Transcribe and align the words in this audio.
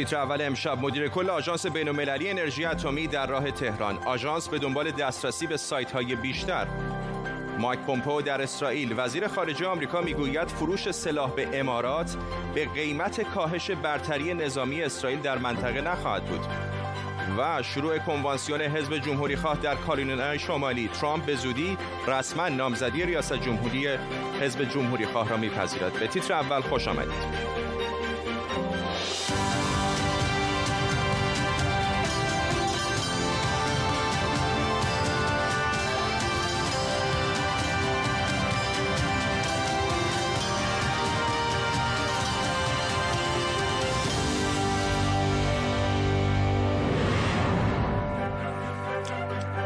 تیتر 0.00 0.16
اول 0.16 0.42
امشب. 0.42 0.78
مدیر 0.78 1.08
کل 1.08 1.30
آژانس 1.30 1.66
بین‌المللی 1.66 2.30
انرژی 2.30 2.64
اتمی 2.64 3.06
در 3.06 3.26
راه 3.26 3.50
تهران. 3.50 3.98
آژانس 4.06 4.48
به 4.48 4.58
دنبال 4.58 4.90
دسترسی 4.90 5.46
به 5.46 5.56
سایت 5.56 5.92
های 5.92 6.14
بیشتر. 6.14 6.66
مایک 7.58 7.80
پومپو 7.80 8.22
در 8.22 8.42
اسرائیل. 8.42 8.94
وزیر 8.96 9.28
خارجه 9.28 9.66
آمریکا 9.66 10.00
می‌گوید 10.00 10.48
فروش 10.48 10.90
سلاح 10.90 11.30
به 11.30 11.60
امارات 11.60 12.16
به 12.54 12.68
قیمت 12.74 13.20
کاهش 13.20 13.70
برتری 13.70 14.34
نظامی 14.34 14.82
اسرائیل 14.82 15.20
در 15.20 15.38
منطقه 15.38 15.80
نخواهد 15.80 16.24
بود. 16.24 16.46
و 17.38 17.62
شروع 17.62 17.98
کنوانسیون 17.98 18.60
حزب 18.60 18.98
جمهوری 18.98 19.36
خواه 19.36 19.56
در 19.56 19.74
کارولینای 19.74 20.38
شمالی. 20.38 20.88
ترامپ 20.88 21.24
به 21.24 21.34
زودی 21.34 21.78
رسما 22.06 22.48
نامزدی 22.48 23.04
ریاست 23.04 23.34
جمهوری 23.34 23.88
حزب 24.40 24.64
جمهوری 24.64 25.06
خواه 25.06 25.28
را 25.28 25.36
میپذیرد. 25.36 25.92
به 25.92 26.06
تیتر 26.06 26.34
اول 26.34 26.60
خوش 26.60 26.88
آمدید. 26.88 27.59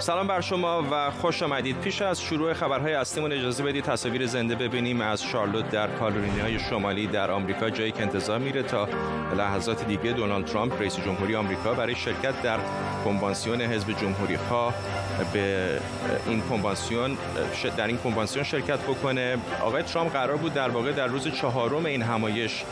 سلام 0.04 0.26
بر 0.26 0.40
شما 0.40 0.84
و 0.90 1.10
خوش 1.10 1.42
آمدید. 1.42 1.80
پیش 1.80 2.02
از 2.02 2.22
شروع 2.22 2.52
خبرهای 2.52 2.95
اصلیمون 2.95 3.32
اجازه 3.32 3.62
بدید 3.62 3.84
تصاویر 3.84 4.26
زنده 4.26 4.54
ببینیم 4.54 5.00
از 5.00 5.22
شارلوت 5.22 5.70
در 5.70 5.86
کارولینای 5.86 6.58
شمالی 6.58 7.06
در 7.06 7.30
آمریکا 7.30 7.70
جایی 7.70 7.92
که 7.92 8.02
انتظار 8.02 8.38
میره 8.38 8.62
تا 8.62 8.88
لحظات 9.36 9.86
دیگه 9.86 10.12
دونالد 10.12 10.45
ترامپ 10.45 10.80
رئیس 10.80 10.96
جمهوری 10.96 11.36
آمریکا 11.36 11.74
برای 11.74 11.95
شرکت 11.95 12.42
در 12.42 12.59
کنوانسیون 13.04 13.60
حزب 13.60 13.92
جمهوری 13.92 14.37
خواه 14.37 14.74
به 15.32 15.68
این 16.26 16.40
کنوانسیون 16.40 17.16
در 17.76 17.86
این 17.86 17.98
کنوانسیون 17.98 18.45
شرکت 18.45 18.79
بکنه. 18.79 19.36
آقای 19.60 19.82
ترامپ 19.82 20.12
قرار 20.12 20.36
بود 20.36 20.54
در 20.54 20.68
واقع 20.68 20.92
در 20.92 21.07
روز 21.07 21.29
چهارم 21.29 21.86
این 21.86 22.02
همایش 22.02 22.64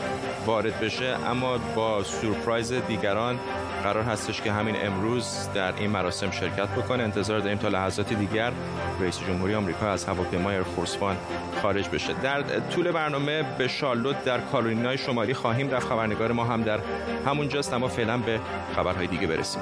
وارد 0.45 0.79
بشه 0.79 1.15
اما 1.27 1.57
با 1.57 2.03
سورپرایز 2.03 2.73
دیگران 2.73 3.39
قرار 3.83 4.03
هستش 4.03 4.41
که 4.41 4.51
همین 4.51 4.75
امروز 4.85 5.47
در 5.53 5.73
این 5.75 5.89
مراسم 5.89 6.31
شرکت 6.31 6.67
بکنه. 6.67 7.03
انتظار 7.23 7.39
داریم 7.39 7.57
تا 7.57 7.67
لحظات 7.67 8.13
دیگر 8.13 8.51
رئیس 8.99 9.19
جمهوری 9.19 9.55
آمریکا 9.55 9.91
از 9.91 10.05
هواپیمای 10.05 10.55
ایرفورس 10.55 10.97
وان 10.97 11.17
خارج 11.61 11.89
بشه. 11.89 12.13
در 12.13 12.59
طول 12.59 12.91
برنامه 12.91 13.43
به 13.57 13.67
شارلوت 13.67 14.23
در 14.23 14.39
کارولینای 14.39 14.97
شمالی 14.97 15.33
خواهیم 15.33 15.71
رفت. 15.71 15.87
خبرنگار 15.87 16.31
ما 16.31 16.45
هم 16.45 16.61
در 16.61 16.79
همونجاست 17.25 17.73
اما 17.73 17.87
فعلا 17.87 18.17
به 18.17 18.39
خبرهای 18.75 19.07
دیگه 19.07 19.27
برسیم. 19.27 19.61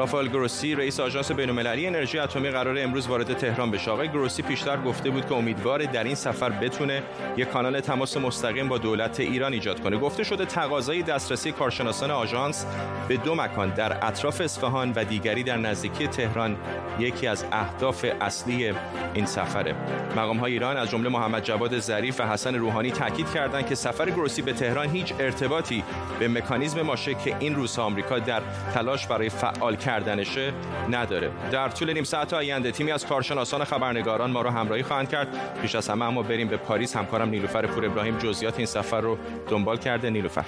رافائل 0.00 0.28
گروسی 0.28 0.74
رئیس 0.74 1.00
آژانس 1.00 1.32
بین‌المللی 1.32 1.86
انرژی 1.86 2.18
اتمی 2.18 2.50
قرار 2.50 2.78
امروز 2.78 3.06
وارد 3.06 3.36
تهران 3.36 3.70
بشه. 3.70 3.90
آقای 3.90 4.08
گروسی 4.08 4.42
پیشتر 4.42 4.76
گفته 4.76 5.10
بود 5.10 5.26
که 5.26 5.34
امیدوار 5.34 5.84
در 5.84 6.04
این 6.04 6.14
سفر 6.14 6.50
بتونه 6.50 7.02
یک 7.36 7.48
کانال 7.48 7.80
تماس 7.80 8.16
مستقیم 8.16 8.68
با 8.68 8.78
دولت 8.78 9.20
ایران 9.20 9.52
ایجاد 9.52 9.80
کنه. 9.80 9.96
گفته 9.98 10.24
شده 10.24 10.44
تقاضای 10.44 11.02
دسترسی 11.02 11.52
کارشناسان 11.52 12.10
آژانس 12.10 12.66
به 13.08 13.16
دو 13.16 13.34
مکان 13.34 13.70
در 13.70 14.06
اطراف 14.06 14.40
اصفهان 14.40 14.92
و 14.92 15.04
دیگری 15.04 15.42
در 15.42 15.56
نزدیکی 15.56 16.06
تهران 16.06 16.56
یکی 16.98 17.26
از 17.26 17.44
اهداف 17.52 18.06
اصلی 18.20 18.72
این 19.14 19.26
سفره. 19.26 19.74
مقام 20.16 20.36
های 20.36 20.52
ایران 20.52 20.76
از 20.76 20.90
جمله 20.90 21.08
محمد 21.08 21.42
جواد 21.42 21.78
ظریف 21.78 22.20
و 22.20 22.22
حسن 22.22 22.54
روحانی 22.54 22.90
تاکید 22.90 23.32
کردند 23.34 23.66
که 23.66 23.74
سفر 23.74 24.10
گروسی 24.10 24.42
به 24.42 24.52
تهران 24.52 24.88
هیچ 24.90 25.14
ارتباطی 25.18 25.84
به 26.18 26.28
مکانیزم 26.28 26.82
ماشه 26.82 27.14
که 27.14 27.36
این 27.38 27.54
روزها 27.54 27.84
آمریکا 27.84 28.18
در 28.18 28.42
تلاش 28.74 29.06
برای 29.06 29.28
فعال 29.28 29.76
کردنشه 29.90 30.52
نداره. 30.90 31.30
در 31.52 31.68
طول 31.68 31.92
نیم 31.92 32.04
ساعت 32.04 32.34
آینده 32.34 32.70
تیمی 32.70 32.92
از 32.92 33.06
کارشناسان 33.06 33.64
خبرنگاران 33.64 34.30
ما 34.30 34.42
رو 34.42 34.50
همراهی 34.50 34.82
خواهند 34.82 35.08
کرد. 35.08 35.28
پیش 35.62 35.74
از 35.74 35.88
همه 35.88 36.04
اما 36.04 36.22
بریم 36.22 36.48
به 36.48 36.56
پاریس. 36.56 36.96
همکارم 36.96 37.28
نیلوفر 37.28 37.66
پور 37.66 37.86
ابراهیم 37.86 38.18
جزئیات 38.18 38.56
این 38.56 38.66
سفر 38.66 39.00
رو 39.00 39.18
دنبال 39.48 39.76
کرده. 39.76 40.10
نیلوفر. 40.10 40.44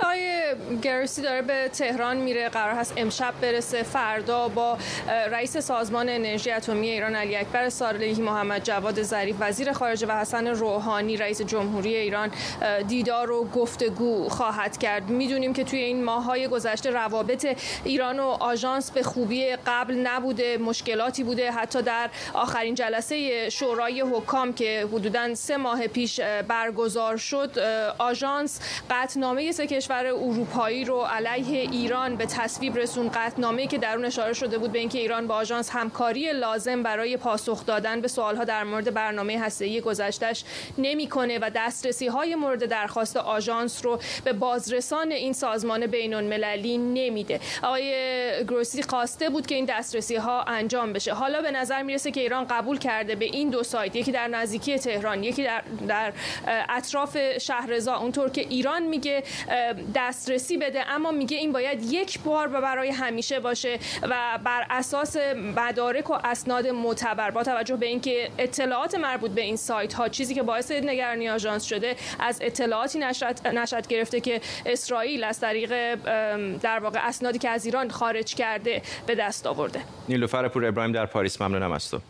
آقای 0.00 0.54
گرسی 0.82 1.22
داره 1.22 1.42
به 1.42 1.68
تهران 1.68 2.16
میره 2.16 2.48
قرار 2.48 2.74
هست 2.74 2.94
امشب 2.96 3.34
برسه. 3.40 3.82
فردا 3.82 4.48
با 4.48 4.78
رئیس 5.30 5.56
سازمان 5.56 6.08
انرژی 6.08 6.50
اتمی 6.50 6.90
ایران 6.90 7.14
علی 7.14 7.36
اکبر 7.36 7.68
صالحی 7.68 8.22
محمد 8.22 8.64
جواد 8.64 9.02
ظریف 9.02 9.36
وزیر 9.40 9.72
خارجه 9.72 10.06
و 10.06 10.12
حسن 10.12 10.46
روحانی 10.46 11.16
رئیس 11.16 11.42
جمهوری 11.42 11.96
ایران 11.96 12.30
دیدار 12.88 13.30
و 13.30 13.44
گفتگو 13.44 14.28
خواهد 14.28 14.78
کرد. 14.78 15.10
می‌دونیم 15.10 15.52
که 15.52 15.64
توی 15.64 15.78
این 15.78 16.04
ماههای 16.04 16.48
گذشته 16.48 16.90
روابط 16.90 17.56
ایران 17.84 18.20
و 18.20 18.24
آژانس 18.24 18.90
به 18.90 19.02
خوبی 19.02 19.56
قبل 19.66 19.94
نبوده 19.94 20.56
مشکلاتی 20.58 21.24
بوده. 21.24 21.52
حتی 21.52 21.82
در 21.82 22.10
آخرین 22.34 22.74
جلسه 22.74 23.48
شورای 23.50 24.00
حکام 24.00 24.52
که 24.52 24.88
حدودا 24.92 25.34
سه 25.34 25.56
ماه 25.56 25.86
پیش 25.86 26.20
برگزار 26.48 27.16
شد 27.16 27.58
آژانس 27.98 28.60
قطعنامه 28.90 29.52
سه 29.52 29.66
کشور 29.88 30.06
اروپایی 30.06 30.84
رو 30.84 31.00
علیه 31.00 31.60
ایران 31.60 32.16
به 32.16 32.26
تصویب 32.26 32.76
رسون 32.76 33.08
قطعنامه‌ای 33.08 33.68
که 33.68 33.78
در 33.78 33.96
اون 33.96 34.04
اشاره 34.04 34.32
شده 34.32 34.58
بود 34.58 34.72
به 34.72 34.78
اینکه 34.78 34.98
ایران 34.98 35.26
با 35.26 35.34
آژانس 35.34 35.70
همکاری 35.70 36.32
لازم 36.32 36.82
برای 36.82 37.16
پاسخ 37.16 37.66
دادن 37.66 38.00
به 38.00 38.08
سوالها 38.08 38.44
در 38.44 38.64
مورد 38.64 38.94
برنامه 38.94 39.40
هسته‌ای 39.40 39.80
گذشتهش 39.80 40.44
نمی‌کنه 40.78 41.38
و 41.38 41.50
دسترسی 41.54 42.06
های 42.06 42.34
مورد 42.34 42.64
درخواست 42.64 43.16
آژانس 43.16 43.84
رو 43.84 44.00
به 44.24 44.32
بازرسان 44.32 45.12
این 45.12 45.32
سازمان 45.32 45.86
بین‌المللی 45.86 46.78
نمیده. 46.78 47.40
آقای 47.62 47.94
گروسی 48.44 48.82
خواسته 48.82 49.30
بود 49.30 49.46
که 49.46 49.54
این 49.54 49.64
دسترسی 49.64 50.16
ها 50.16 50.42
انجام 50.42 50.92
بشه. 50.92 51.12
حالا 51.12 51.42
به 51.42 51.50
نظر 51.50 51.82
می‌رسه 51.82 52.10
که 52.10 52.20
ایران 52.20 52.44
قبول 52.44 52.78
کرده 52.78 53.14
به 53.14 53.24
این 53.24 53.50
دو 53.50 53.62
سایت 53.62 53.96
یکی 53.96 54.12
در 54.12 54.28
نزدیکی 54.28 54.78
تهران 54.78 55.24
یکی 55.24 55.44
در, 55.44 55.62
در 55.88 56.12
اطراف 56.68 57.38
شهرزا. 57.38 57.96
اونطور 57.96 58.30
که 58.30 58.40
ایران 58.40 58.82
میگه 58.82 59.22
دسترسی 59.94 60.56
بده 60.56 60.90
اما 60.90 61.10
میگه 61.10 61.36
این 61.36 61.52
باید 61.52 61.92
یک 61.92 62.20
بار 62.20 62.48
و 62.52 62.60
برای 62.60 62.90
همیشه 62.90 63.40
باشه 63.40 63.78
و 64.02 64.38
بر 64.44 64.66
اساس 64.70 65.16
مدارک 65.56 66.10
و 66.10 66.12
اسناد 66.24 66.66
معتبر. 66.66 67.30
با 67.30 67.42
توجه 67.42 67.76
به 67.76 67.86
اینکه 67.86 68.30
اطلاعات 68.38 68.94
مربوط 68.94 69.30
به 69.30 69.40
این 69.40 69.56
سایت 69.56 69.94
ها 69.94 70.08
چیزی 70.08 70.34
که 70.34 70.42
باعث 70.42 70.70
نگرانی 70.70 71.28
آژانس 71.28 71.64
شده 71.64 71.96
از 72.18 72.38
اطلاعاتی 72.42 72.98
نشد, 72.98 73.48
نشد 73.48 73.86
گرفته 73.86 74.20
که 74.20 74.40
اسرائیل 74.66 75.24
از 75.24 75.40
طریق 75.40 75.94
در 76.58 76.78
واقع 76.78 77.06
اسنادی 77.08 77.38
که 77.38 77.48
از 77.48 77.64
ایران 77.64 77.90
خارج 77.90 78.34
کرده 78.34 78.82
به 79.06 79.14
دست 79.14 79.46
آورده. 79.46 79.80
نیلوفر 80.08 80.48
پور 80.48 80.64
ابراهیم 80.66 80.92
در 80.92 81.06
پاریس. 81.06 81.40
ممنونم 81.40 81.72
از 81.72 81.90
تو. 81.90 82.00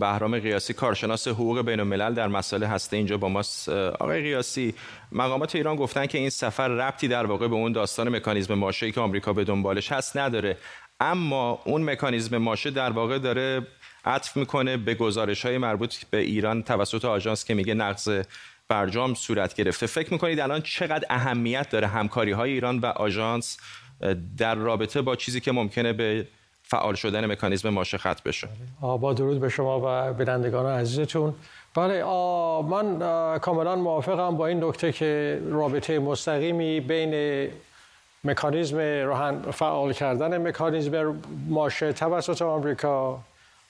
بهرام 0.00 0.38
قیاسی 0.38 0.72
کارشناس 0.72 1.28
حقوق 1.28 1.62
بین 1.62 1.80
الملل 1.80 2.14
در 2.14 2.28
مسائل 2.28 2.62
هسته 2.62 2.96
اینجا 2.96 3.16
با 3.16 3.28
ماست. 3.28 3.68
آقای 3.68 4.22
قیاسی 4.22 4.74
مقامات 5.12 5.56
ایران 5.56 5.76
گفتن 5.76 6.06
که 6.06 6.18
این 6.18 6.30
سفر 6.30 6.68
ربطی 6.68 7.08
در 7.08 7.26
واقع 7.26 7.48
به 7.48 7.54
اون 7.54 7.72
داستان 7.72 8.08
مکانیزم 8.08 8.54
ماشه 8.54 8.92
که 8.92 9.00
آمریکا 9.00 9.32
به 9.32 9.44
دنبالش 9.44 9.92
هست 9.92 10.16
نداره. 10.16 10.56
اما 11.00 11.62
اون 11.64 11.90
مکانیزم 11.90 12.36
ماشه 12.36 12.70
در 12.70 12.90
واقع 12.90 13.18
داره 13.18 13.66
عطف 14.04 14.36
می‌کنه 14.36 14.76
به 14.76 14.94
گزارش 14.94 15.46
های 15.46 15.58
مربوط 15.58 15.94
به 16.10 16.18
ایران 16.18 16.62
توسط 16.62 17.04
آژانس 17.04 17.44
که 17.44 17.54
میگه 17.54 17.74
نقض 17.74 18.22
برجام 18.68 19.14
صورت 19.14 19.54
گرفته. 19.54 19.86
فکر 19.86 20.12
می‌کنید 20.12 20.40
الان 20.40 20.60
چقدر 20.60 21.06
اهمیت 21.10 21.70
داره 21.70 21.86
همکاری 21.86 22.32
های 22.32 22.52
ایران 22.52 22.78
و 22.78 22.86
آژانس 22.86 23.58
در 24.36 24.54
رابطه 24.54 25.02
با 25.02 25.16
چیزی 25.16 25.40
که 25.40 25.52
ممکنه 25.52 25.92
به 25.92 26.26
فعال 26.74 26.94
شدن 26.94 27.26
مکانیزم 27.32 27.68
ماشه 27.68 27.98
خط 27.98 28.22
بشه 28.22 28.48
با 28.80 29.12
درود 29.12 29.40
به 29.40 29.48
شما 29.48 29.80
و 29.84 30.12
بینندگان 30.12 30.66
عزیزتون. 30.66 31.34
بله 31.74 32.04
من 32.62 32.98
کاملا 33.38 33.76
موافقم 33.76 34.36
با 34.36 34.46
این 34.46 34.64
نکته 34.64 34.92
که 34.92 35.40
رابطه 35.50 35.98
مستقیمی 35.98 36.80
بین 36.80 37.50
مکانیزم 38.24 39.42
فعال 39.50 39.92
کردن 39.92 40.48
مکانیزم 40.48 41.20
ماشه 41.48 41.92
توسط 41.92 42.42
آمریکا 42.42 43.20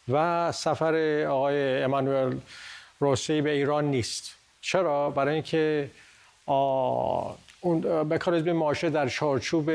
و 0.08 0.52
سفر 0.52 1.24
آقای 1.30 1.82
امانوئل 1.82 2.36
روسی 3.00 3.40
به 3.40 3.50
ایران 3.50 3.84
نیست. 3.84 4.34
چرا؟ 4.60 5.10
برای 5.10 5.34
اینکه 5.34 5.90
اون 6.46 8.02
مکانیزم 8.12 8.52
ماشه 8.52 8.90
در 8.90 9.08
چارچوب 9.08 9.70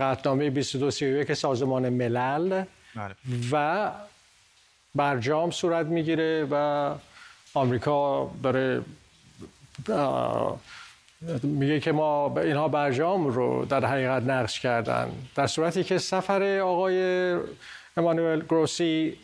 قطنامه 0.00 0.50
2231 0.50 1.34
سازمان 1.34 1.88
ملل. 1.88 2.64
بله. 2.94 3.14
و 3.52 3.90
برجام 4.94 5.50
صورت 5.50 5.86
می‌گیره 5.86 6.46
و 6.50 6.94
آمریکا 7.54 8.30
داره 8.42 8.82
میگه 11.42 11.80
که 11.80 11.92
ما 11.92 12.40
اینها 12.40 12.68
برجام 12.68 13.26
رو 13.26 13.64
در 13.64 13.84
حقیقت 13.84 14.22
نقش 14.22 14.60
کردن. 14.60 15.12
در 15.34 15.46
صورتی 15.46 15.84
که 15.84 15.98
سفر 15.98 16.58
آقای 16.58 17.36
امانوئل 17.96 18.40
گروسی 18.40 19.16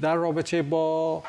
در 0.00 0.14
رابطه 0.14 0.62
با 0.62 1.22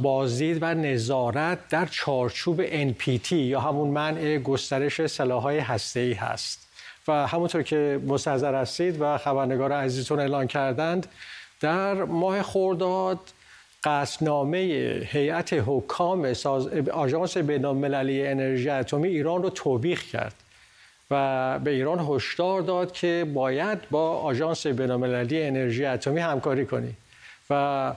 بازدید 0.00 0.58
و 0.62 0.74
نظارت 0.74 1.68
در 1.68 1.86
چارچوب 1.86 2.66
NPT 2.92 3.32
یا 3.32 3.60
همون 3.60 3.88
منع 3.88 4.38
گسترش 4.38 5.06
سلاحهای 5.06 5.58
هسته‌ای 5.58 6.12
هست. 6.12 6.65
و 7.08 7.26
همونطور 7.26 7.62
که 7.62 8.00
مستحضر 8.06 8.54
هستید 8.54 9.00
و 9.00 9.18
خبرنگار 9.18 9.72
عزیزتون 9.72 10.20
اعلان 10.20 10.46
کردند 10.46 11.06
در 11.60 11.94
ماه 11.94 12.42
خورداد 12.42 13.20
قصنامه 13.84 14.58
هیئت 15.06 15.62
حکام 15.66 16.34
ساز... 16.34 16.68
آژانس 16.92 17.36
بین‌المللی 17.36 18.26
انرژی 18.26 18.70
اتمی 18.70 19.08
ایران 19.08 19.42
رو 19.42 19.50
توبیخ 19.50 20.02
کرد 20.02 20.34
و 21.10 21.58
به 21.58 21.70
ایران 21.70 22.06
هشدار 22.08 22.60
داد 22.62 22.92
که 22.92 23.26
باید 23.34 23.78
با 23.90 24.18
آژانس 24.18 24.66
بین‌المللی 24.66 25.42
انرژی 25.42 25.84
اتمی 25.84 26.20
همکاری 26.20 26.66
کنی 26.66 26.94
و 27.50 27.92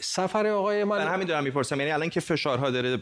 سفر 0.00 0.46
آقای 0.46 0.84
من 0.84 0.98
من 0.98 1.12
همین 1.12 1.26
دارم 1.26 1.44
می‌پرسم. 1.44 1.80
یعنی 1.80 1.92
الان 1.92 2.10
که 2.10 2.20
فشارها 2.20 2.70
داره 2.70 2.98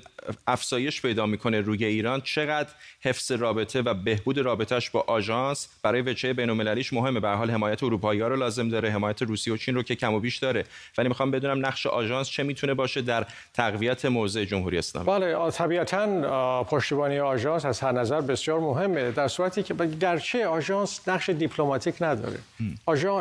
افزایش 0.47 1.03
پیدا 1.03 1.27
می‌کنه 1.27 1.61
روی 1.61 1.85
ایران 1.85 2.21
چقدر 2.21 2.69
حفظ 3.01 3.33
رابطه 3.33 3.81
و 3.83 3.95
بهبود 3.95 4.39
رابطهش 4.39 4.91
با 4.91 5.05
آژانس 5.07 5.69
برای 5.83 6.01
وجهه 6.03 6.33
بین‌المللیش 6.33 6.93
مهمه؟ 6.93 7.21
به 7.21 7.29
حال 7.29 7.51
حمایت 7.51 7.83
اروپایی‌ها 7.83 8.29
رو 8.29 8.37
لازم 8.37 8.69
داره 8.69 8.91
حمایت 8.91 9.23
روسیه 9.23 9.55
و 9.55 9.57
چین 9.57 9.75
رو 9.75 9.83
که 9.83 9.95
کم 9.95 10.15
و 10.15 10.21
بیش 10.21 10.37
داره. 10.37 10.65
ولی 10.99 11.09
می‌خوام 11.09 11.31
بدونم 11.31 11.67
نقش 11.67 11.87
آژانس 11.87 12.29
چه 12.29 12.43
می‌تونه 12.43 12.75
باشه 12.75 13.03
در 13.03 13.27
تقویت 13.55 14.05
موضع 14.05 14.45
جمهوری 14.45 14.79
اسلامی. 14.79 15.07
بله 15.07 15.51
طبیعتا 15.51 16.65
پشتیبانی 16.65 17.19
آژانس 17.19 17.65
از 17.65 17.81
هر 17.81 17.93
نظر 17.93 18.21
بسیار 18.21 18.61
مهمه 18.61 19.11
در 19.11 19.29
صورتی 19.29 19.63
که 19.63 19.75
گرچه 19.75 20.47
آژانس 20.47 21.09
نقش 21.09 21.31
دیپلماتیک 21.31 21.95
نداره. 22.01 22.39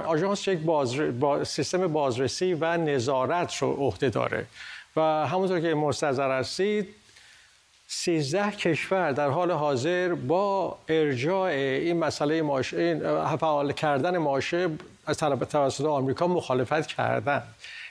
آژانس 0.06 0.48
یک 0.48 0.60
باز... 0.60 0.96
با... 1.20 1.44
سیستم 1.44 1.88
بازرسی 1.88 2.54
و 2.54 2.78
نظارت 2.78 3.21
رو 3.58 3.74
عهده 3.74 4.10
داره. 4.10 4.46
و 4.96 5.02
همونطور 5.02 5.60
که 5.60 5.74
مستظر 5.74 6.40
هستید 6.40 6.96
سیزده 7.88 8.52
کشور 8.52 9.12
در 9.12 9.30
حال 9.30 9.52
حاضر 9.52 10.14
با 10.14 10.78
ارجاع 10.88 11.50
این 11.50 11.98
مسئله 11.98 12.42
ماشه 12.42 12.78
این 12.78 13.36
فعال 13.38 13.72
کردن 13.72 14.18
ماشه 14.18 14.70
از 15.06 15.18
طرف 15.18 15.40
توسط 15.40 15.86
آمریکا 15.86 16.28
مخالفت 16.28 16.88
کردن. 16.88 17.44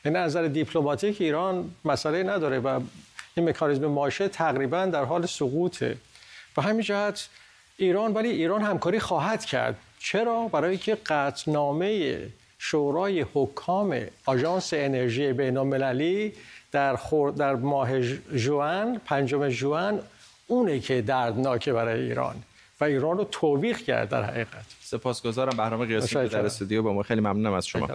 این 0.05 0.17
نظر 0.17 0.43
دیپلماتیک 0.47 1.21
ایران 1.21 1.71
مسئله 1.85 2.23
نداره 2.23 2.59
و 2.59 2.81
این 3.35 3.49
مکانیزم 3.49 3.87
ماشه 3.87 4.29
تقریبا 4.29 4.87
در 4.87 5.05
حال 5.05 5.27
سقوطه. 5.27 5.97
و 6.57 6.63
همین 6.63 6.83
جهت 6.83 7.29
ایران 7.77 8.13
ولی 8.13 8.29
ایران 8.29 8.63
همکاری 8.63 9.01
خواهد 9.01 9.45
کرد. 9.45 9.77
چرا؟ 9.99 10.49
برای 10.49 10.77
که 10.77 10.95
قطعنامه 10.95 12.19
شورای 12.63 13.27
حکام 13.35 14.01
آژانس 14.27 14.71
انرژی 14.75 15.33
بین‌المللی 15.33 16.33
در, 16.73 16.99
در 17.37 17.55
ماه 17.55 18.01
جوان 18.37 19.01
پنجم 19.05 19.49
جوان 19.49 20.01
اونه 20.47 20.81
که 20.81 21.03
دردناکه 21.03 21.73
برای 21.73 22.03
ایران 22.03 22.35
و 22.81 22.85
ایران 22.85 23.19
رو 23.19 23.25
توبیخ 23.25 23.79
کرد 23.79 24.09
در 24.09 24.23
حقیقت. 24.23 24.65
سپاسگزارم 24.81 25.57
بهرام 25.57 25.85
قیاسی 25.85 26.15
در 26.15 26.45
استودیو 26.47 26.83
با 26.83 26.93
ما. 26.93 27.03
خیلی 27.03 27.21
ممنونم 27.21 27.53
از 27.53 27.67
شما. 27.67 27.89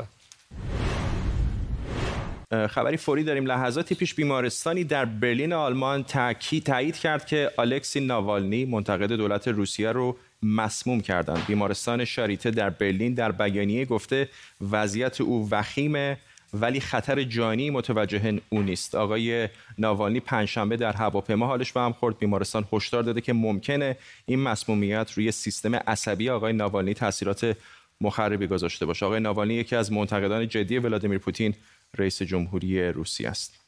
خبری 2.67 2.97
فوری 2.97 3.23
داریم. 3.23 3.45
لحظاتی 3.45 3.95
پیش 3.95 4.15
بیمارستانی 4.15 4.83
در 4.83 5.05
برلین 5.05 5.53
آلمان 5.53 6.03
تاکید 6.03 6.63
تایید 6.63 6.97
کرد 6.97 7.25
که 7.25 7.51
الکسی 7.57 7.99
ناوالنی 7.99 8.65
منتقد 8.65 9.11
دولت 9.11 9.47
روسیه 9.47 9.91
رو 9.91 10.17
مسموم 10.45 11.01
کردند 11.01 11.45
بیمارستان 11.45 12.05
شاریته 12.05 12.51
در 12.51 12.69
برلین 12.69 13.13
در 13.13 13.31
بیانیه 13.31 13.85
گفته 13.85 14.29
وضعیت 14.71 15.21
او 15.21 15.47
وخیمه 15.51 16.17
ولی 16.53 16.79
خطر 16.79 17.23
جانی 17.23 17.69
متوجه 17.69 18.41
او 18.49 18.61
نیست. 18.61 18.95
آقای 18.95 19.49
ناوالنی 19.77 20.19
پنجشنبه 20.19 20.77
در 20.77 20.93
هواپیما 20.93 21.47
حالش 21.47 21.71
به 21.71 21.79
هم 21.79 21.93
خورد. 21.93 22.17
بیمارستان 22.17 22.65
هشدار 22.73 23.03
داده 23.03 23.21
که 23.21 23.33
ممکنه 23.33 23.97
این 24.25 24.39
مسمومیت 24.39 25.11
روی 25.11 25.31
سیستم 25.31 25.75
عصبی 25.75 26.29
آقای 26.29 26.53
ناوالنی 26.53 26.93
تاثیرات 26.93 27.57
مخربی 28.01 28.47
گذاشته 28.47 28.85
باشه. 28.85 29.05
آقای 29.05 29.19
ناوالنی 29.19 29.53
یکی 29.53 29.75
از 29.75 29.91
منتقدان 29.91 30.47
جدی 30.47 30.77
ولادیمیر 30.79 31.17
پوتین 31.17 31.53
رئیس 31.97 32.21
جمهوری 32.21 32.91
روسیه 32.91 33.29
است. 33.29 33.65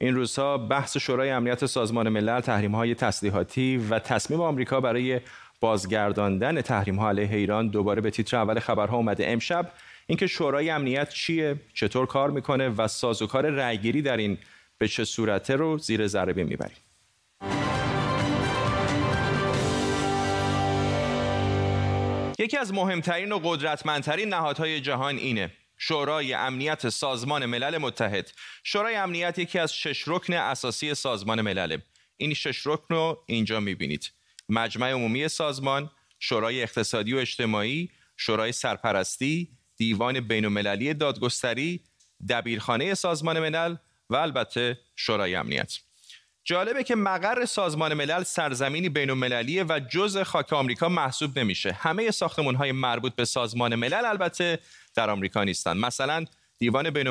این 0.00 0.14
روزها 0.14 0.58
بحث 0.58 0.96
شورای 0.96 1.30
امنیت 1.30 1.66
سازمان 1.66 2.08
ملل 2.08 2.40
تحریم 2.40 2.74
های 2.74 2.94
تسلیحاتی 2.94 3.76
و 3.76 3.98
تصمیم 3.98 4.40
آمریکا 4.40 4.80
برای 4.80 5.20
بازگرداندن 5.60 6.60
تحریم 6.60 6.96
ها 6.96 7.08
علیه 7.08 7.36
ایران 7.36 7.68
دوباره 7.68 8.00
به 8.00 8.10
تیتر 8.10 8.36
اول 8.36 8.58
خبرها 8.58 8.96
اومده. 8.96 9.26
امشب 9.28 9.72
اینکه 10.06 10.26
شورای 10.26 10.70
امنیت 10.70 11.10
چیه؟ 11.10 11.60
چطور 11.74 12.06
کار 12.06 12.30
می‌کنه؟ 12.30 12.68
و 12.68 12.88
سازوکار 12.88 13.50
رأیگیری 13.50 14.02
در 14.02 14.16
این 14.16 14.38
به 14.78 14.88
چه 14.88 15.04
صورته 15.04 15.56
رو 15.56 15.78
زیر 15.78 16.06
ذره 16.06 16.44
می‌بریم. 16.44 16.76
یکی 22.38 22.56
از 22.56 22.74
مهمترین 22.74 23.32
و 23.32 23.38
قدرتمندترین 23.38 24.28
نهادهای 24.28 24.80
جهان 24.80 25.16
اینه. 25.16 25.50
شورای 25.78 26.34
امنیت 26.34 26.88
سازمان 26.88 27.46
ملل 27.46 27.78
متحد. 27.78 28.30
شورای 28.64 28.94
امنیت 28.94 29.38
یکی 29.38 29.58
از 29.58 29.74
شش 29.74 30.04
رکن 30.06 30.32
اساسی 30.32 30.94
سازمان 30.94 31.40
ملله. 31.40 31.82
این 32.16 32.34
شش 32.34 32.66
رکن 32.66 32.94
رو 32.94 33.18
اینجا 33.26 33.60
می‌بینید. 33.60 34.13
مجمع 34.48 34.90
عمومی 34.90 35.28
سازمان 35.28 35.90
شورای 36.18 36.62
اقتصادی 36.62 37.14
و 37.14 37.16
اجتماعی 37.16 37.90
شورای 38.16 38.52
سرپرستی 38.52 39.48
دیوان 39.76 40.20
بین 40.20 40.48
دادگستری 40.92 41.80
دبیرخانه 42.28 42.94
سازمان 42.94 43.40
ملل 43.40 43.76
و 44.10 44.16
البته 44.16 44.78
شورای 44.96 45.34
امنیت. 45.34 45.78
جالبه 46.44 46.84
که 46.84 46.94
مقر 46.94 47.44
سازمان 47.44 47.94
ملل 47.94 48.22
سرزمینی 48.22 48.88
بین 48.88 49.10
و 49.62 49.80
جز 49.80 50.18
خاک 50.18 50.52
آمریکا 50.52 50.88
محسوب 50.88 51.38
نمیشه. 51.38 51.72
همه 51.72 52.10
ساختمون 52.10 52.54
های 52.54 52.72
مربوط 52.72 53.14
به 53.14 53.24
سازمان 53.24 53.74
ملل 53.74 54.04
البته 54.04 54.58
در 54.94 55.10
آمریکا 55.10 55.44
نیستن. 55.44 55.76
مثلا 55.76 56.24
دیوان 56.58 56.90
بین 56.90 57.10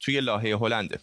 توی 0.00 0.20
لاهه 0.20 0.58
هلنده. 0.60 1.00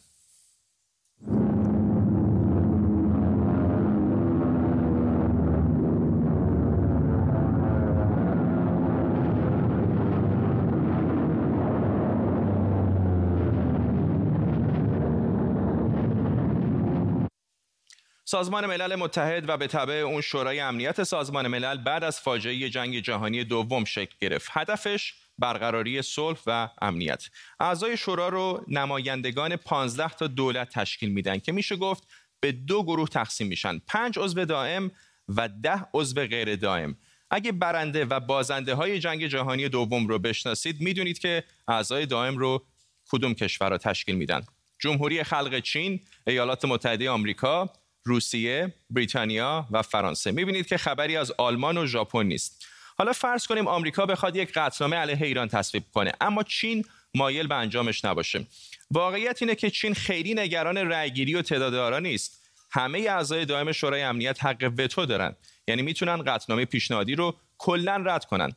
سازمان 18.36 18.66
ملل 18.66 18.96
متحد 18.96 19.50
و 19.50 19.58
به 19.58 19.68
تبع 19.68 19.94
اون 19.94 20.22
شورای 20.22 20.60
امنیت 20.60 21.04
سازمان 21.04 21.48
ملل 21.48 21.78
بعد 21.78 22.04
از 22.04 22.20
فاجعه 22.20 22.70
جنگ 22.70 23.00
جهانی 23.00 23.44
دوم 23.44 23.86
شکل 23.86 24.16
گرفت. 24.20 24.50
هدفش 24.52 25.14
برقراری 25.38 26.02
صلح 26.02 26.38
و 26.48 26.70
امنیت. 26.82 27.30
اعضای 27.60 27.98
شورا 27.98 28.30
رو 28.30 28.66
نمایندگان 28.68 29.56
15 29.56 30.10
تا 30.10 30.28
دولت 30.28 30.70
تشکیل 30.70 31.10
میدن 31.10 31.40
که 31.40 31.52
میشه 31.52 31.76
گفت 31.76 32.08
به 32.40 32.52
دو 32.52 32.84
گروه 32.84 33.10
تقسیم 33.10 33.48
میشن. 33.48 33.82
پنج 33.88 34.20
عضو 34.20 34.46
دائم 34.46 34.92
و 35.28 35.50
ده 35.64 35.86
عضو 35.94 36.28
غیر 36.28 36.56
دائم. 36.56 36.98
اگه 37.30 37.52
برنده 37.52 38.06
و 38.06 38.20
بازنده 38.20 38.74
های 38.74 39.00
جنگ 39.00 39.28
جهانی 39.28 39.70
دوم 39.70 40.08
رو 40.08 40.20
بشناسید 40.20 40.82
می‌دونید 40.82 41.20
که 41.20 41.44
اعضای 41.68 42.06
دائم 42.06 42.38
رو 42.38 42.66
کدوم 43.10 43.34
کشورها 43.34 43.78
تشکیل 43.78 44.16
میدن. 44.16 44.42
جمهوری 44.80 45.24
خلق 45.24 45.60
چین، 45.60 46.00
ایالات 46.28 46.66
متحده 46.66 47.10
آمریکا، 47.10 47.74
روسیه، 48.06 48.74
بریتانیا 48.90 49.68
و 49.72 49.82
فرانسه. 49.82 50.32
می‌بینید 50.32 50.68
که 50.68 50.78
خبری 50.78 51.18
از 51.18 51.32
آلمان 51.38 51.78
و 51.78 51.86
ژاپن 51.86 52.26
نیست. 52.26 52.66
حالا 52.98 53.14
فرض 53.14 53.48
کنیم 53.48 53.68
آمریکا 53.68 54.06
بخواد 54.06 54.36
یک 54.36 54.54
قطعنامه 54.54 54.98
علیه 54.98 55.22
ایران 55.22 55.48
تصویب 55.48 55.84
کنه 55.94 56.12
اما 56.22 56.44
چین 56.44 56.86
مایل 57.16 57.48
به 57.48 57.56
انجامش 57.56 58.06
نباشه. 58.06 58.46
واقعیت 58.92 59.42
اینه 59.42 59.56
که 59.56 59.70
چین 59.70 59.94
خیلی 59.94 60.34
نگران 60.34 60.78
رأیگیری 60.78 61.36
و 61.36 61.42
تعداد 61.42 61.74
آرا 61.74 62.00
نیست. 62.00 62.42
همه 62.72 63.00
اعضای 63.00 63.46
دائم 63.46 63.72
شورای 63.72 64.02
امنیت 64.02 64.44
حق 64.46 64.74
وتو 64.78 65.06
دارن. 65.06 65.36
یعنی 65.68 65.82
می‌تونن 65.82 66.18
قطعنامه 66.18 66.66
پیشنهادی 66.66 67.16
رو 67.16 67.36
کلا 67.58 67.96
رد 67.96 68.26
کنن. 68.26 68.52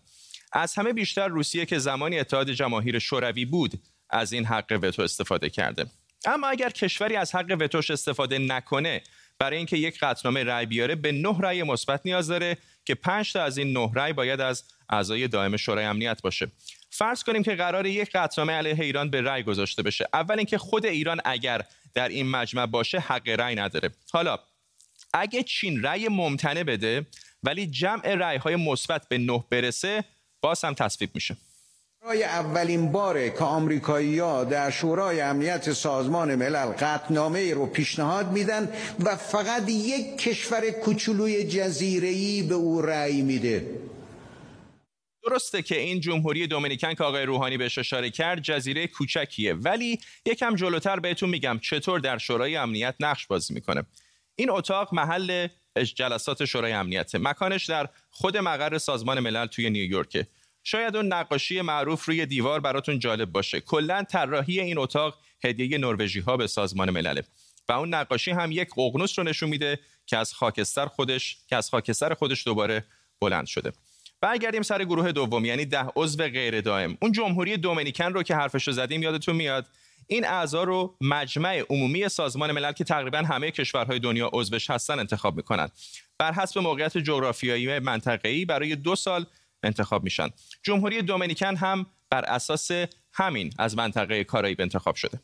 از 0.53 0.75
همه 0.75 0.93
بیشتر 0.93 1.29
روسیه 1.29 1.67
که 1.67 1.79
زمانی 1.79 2.19
اتحاد 2.19 2.51
جماهیر 2.51 2.99
شوروی 2.99 3.45
بود 3.45 3.73
از 4.11 4.33
این 4.33 4.45
حق 4.45 4.79
وتو 4.83 5.03
استفاده 5.03 5.51
کرده. 5.51 5.87
اما 6.25 6.47
اگر 6.47 6.71
کشوری 6.71 7.17
از 7.17 7.35
حق 7.35 7.57
وتوش 7.61 7.91
استفاده 7.91 8.39
نکنه 8.39 9.03
برای 9.39 9.57
اینکه 9.57 9.77
یک 9.77 9.99
قطعنامه 9.99 10.45
رأی 10.45 10.67
بیاره 10.67 10.95
به 10.95 11.13
نه 11.13 11.39
رأی 11.41 11.63
مثبت 11.63 12.01
نیاز 12.05 12.29
داره 12.29 12.57
که 12.85 12.95
5 12.95 13.33
تا 13.33 13.43
از 13.43 13.59
این 13.59 13.73
نه 13.73 13.91
رأی 13.95 14.13
باید 14.13 14.41
از 14.41 14.65
اعضای 14.89 15.29
دائم 15.29 15.57
شورای 15.57 15.85
امنیت 15.85 16.23
باشه. 16.23 16.51
فرض 16.91 17.23
کنیم 17.23 17.43
که 17.43 17.55
قرار 17.55 17.87
یک 17.87 18.11
قطعنامه 18.11 18.53
علیه 18.53 18.81
ایران 18.81 19.11
به 19.11 19.21
رأی 19.21 19.43
گذاشته 19.43 19.83
بشه. 19.83 20.09
اول 20.13 20.37
اینکه 20.39 20.59
خود 20.59 20.87
ایران 20.87 21.21
اگر 21.25 21.63
در 21.95 22.09
این 22.09 22.31
مجمع 22.31 22.67
باشه 22.67 22.99
حق 22.99 23.29
رأی 23.29 23.55
نداره. 23.55 23.91
حالا 24.13 24.39
اگه 25.15 25.43
چین 25.43 25.83
رأی 25.83 26.09
ممتنع 26.09 26.63
بده 26.63 27.07
ولی 27.43 27.67
جمع 27.67 28.15
رأی 28.15 28.37
های 28.39 28.57
مثبت 28.57 29.09
به 29.09 29.19
نه 29.19 29.45
برسه 29.51 30.05
باز 30.41 30.65
هم 30.65 30.75
تصویب 30.75 31.11
میشه. 31.15 31.37
برای 32.03 32.25
اولین 32.25 32.93
باره 32.93 33.31
که 33.31 33.45
آمریکایی‌ها 33.45 34.45
در 34.45 34.71
شورای 34.71 35.21
امنیت 35.21 35.73
سازمان 35.73 36.35
ملل 36.35 36.67
قطنامه 36.67 37.55
رو 37.55 37.67
پیشنهاد 37.67 38.33
میدن 38.33 38.73
و 39.05 39.17
فقط 39.17 39.69
یک 39.69 40.19
کشور 40.19 40.71
کوچولوی 40.71 41.45
جزیره‌ای 41.45 42.43
به 42.43 42.55
او 42.55 42.83
رأی 42.83 43.23
میده. 43.23 43.81
درسته 45.25 45.63
که 45.63 45.81
این 45.81 46.01
جمهوری 46.01 46.47
دومینیکن 46.47 46.95
که 46.95 47.05
آقای 47.05 47.27
روحانی 47.27 47.57
بهش 47.57 47.79
اشاره 47.79 48.11
کرد 48.11 48.43
جزیره 48.43 48.87
کوچکیه 48.87 49.55
ولی 49.55 49.99
یکم 50.27 50.55
جلوتر 50.55 51.01
بهتون 51.01 51.31
میگم 51.31 51.59
چطور 51.63 52.01
در 52.01 52.19
شورای 52.19 52.57
امنیت 52.57 52.95
نقش 53.01 53.27
بازی 53.27 53.55
می‌کنه. 53.55 53.83
این 54.37 54.51
اتاق 54.51 54.95
محل 54.95 55.49
جلسات 55.95 56.45
شورای 56.45 56.73
امنیت 56.73 57.15
مکانش 57.15 57.67
در 57.67 57.89
خود 58.11 58.37
مقر 58.37 58.79
سازمان 58.79 59.21
ملل 59.21 59.47
توی 59.47 59.71
نیویورکه. 59.71 60.27
شاید 60.71 60.97
اون 60.97 61.13
نقاشی 61.13 61.61
معروف 61.61 62.05
روی 62.05 62.27
دیوار 62.27 62.61
براتون 62.61 62.99
جالب 62.99 63.33
باشه. 63.33 63.61
کلا 63.61 64.03
طراحی 64.03 64.61
این 64.61 64.79
اتاق 64.79 65.19
هدیه 65.45 65.79
نروژی 65.79 66.21
ها 66.21 66.37
به 66.37 66.47
سازمان 66.47 66.91
ملله. 66.91 67.25
و 67.69 67.73
اون 67.73 67.95
نقاشی 67.95 68.31
هم 68.31 68.53
یک 68.53 68.69
ققنوس 68.77 69.19
رو 69.19 69.25
نشون 69.25 69.49
میده 69.49 69.79
که 70.07 70.17
از 70.17 70.35
خاکستر 70.35 70.87
خودش 70.87 71.37
که 71.47 71.57
از 71.57 71.71
خاکستر 71.71 72.15
خودش 72.15 72.47
دوباره 72.47 72.85
بلند 73.21 73.47
شده. 73.47 73.73
برگردیم 74.21 74.63
سر 74.63 74.85
گروه 74.85 75.13
دوم 75.13 75.45
یعنی 75.45 75.65
ده 75.65 75.87
عضو 75.97 76.29
غیر 76.29 76.61
دائم. 76.61 76.99
اون 77.03 77.13
جمهوری 77.13 77.57
دومینیکن 77.57 78.13
رو 78.13 78.23
که 78.23 78.35
حرفش 78.35 78.67
رو 78.67 78.73
زدیم 78.73 79.03
یادتون 79.03 79.37
میاد؟ 79.37 79.67
این 80.07 80.27
اعضا 80.27 80.63
رو 80.63 80.97
مجمع 81.01 81.63
عمومی 81.71 82.09
سازمان 82.09 82.53
ملل 82.53 82.73
که 82.73 82.85
تقریبا 82.85 83.19
همه 83.19 83.51
کشورهای 83.51 83.99
دنیا 83.99 84.31
عضوش 84.33 84.71
هستن 84.71 84.99
انتخاب 84.99 85.37
می‌کنن. 85.37 85.69
بر 86.19 86.33
حسب 86.33 86.59
موقعیت 86.61 86.99
جغرافیایی 86.99 87.79
منطقه‌ای 87.79 88.45
برای 88.45 88.77
دو 88.77 88.97
سال 88.97 89.27
انتخاب 89.63 90.05
میشن. 90.05 90.29
جمهوری 90.63 91.03
دومینیکن 91.03 91.57
هم 91.57 91.87
بر 92.11 92.25
اساس 92.25 92.71
همین 93.13 93.53
از 93.59 93.77
منطقه 93.77 94.25
کارائیب 94.25 94.61
انتخاب 94.61 94.95
شده. 94.95 95.21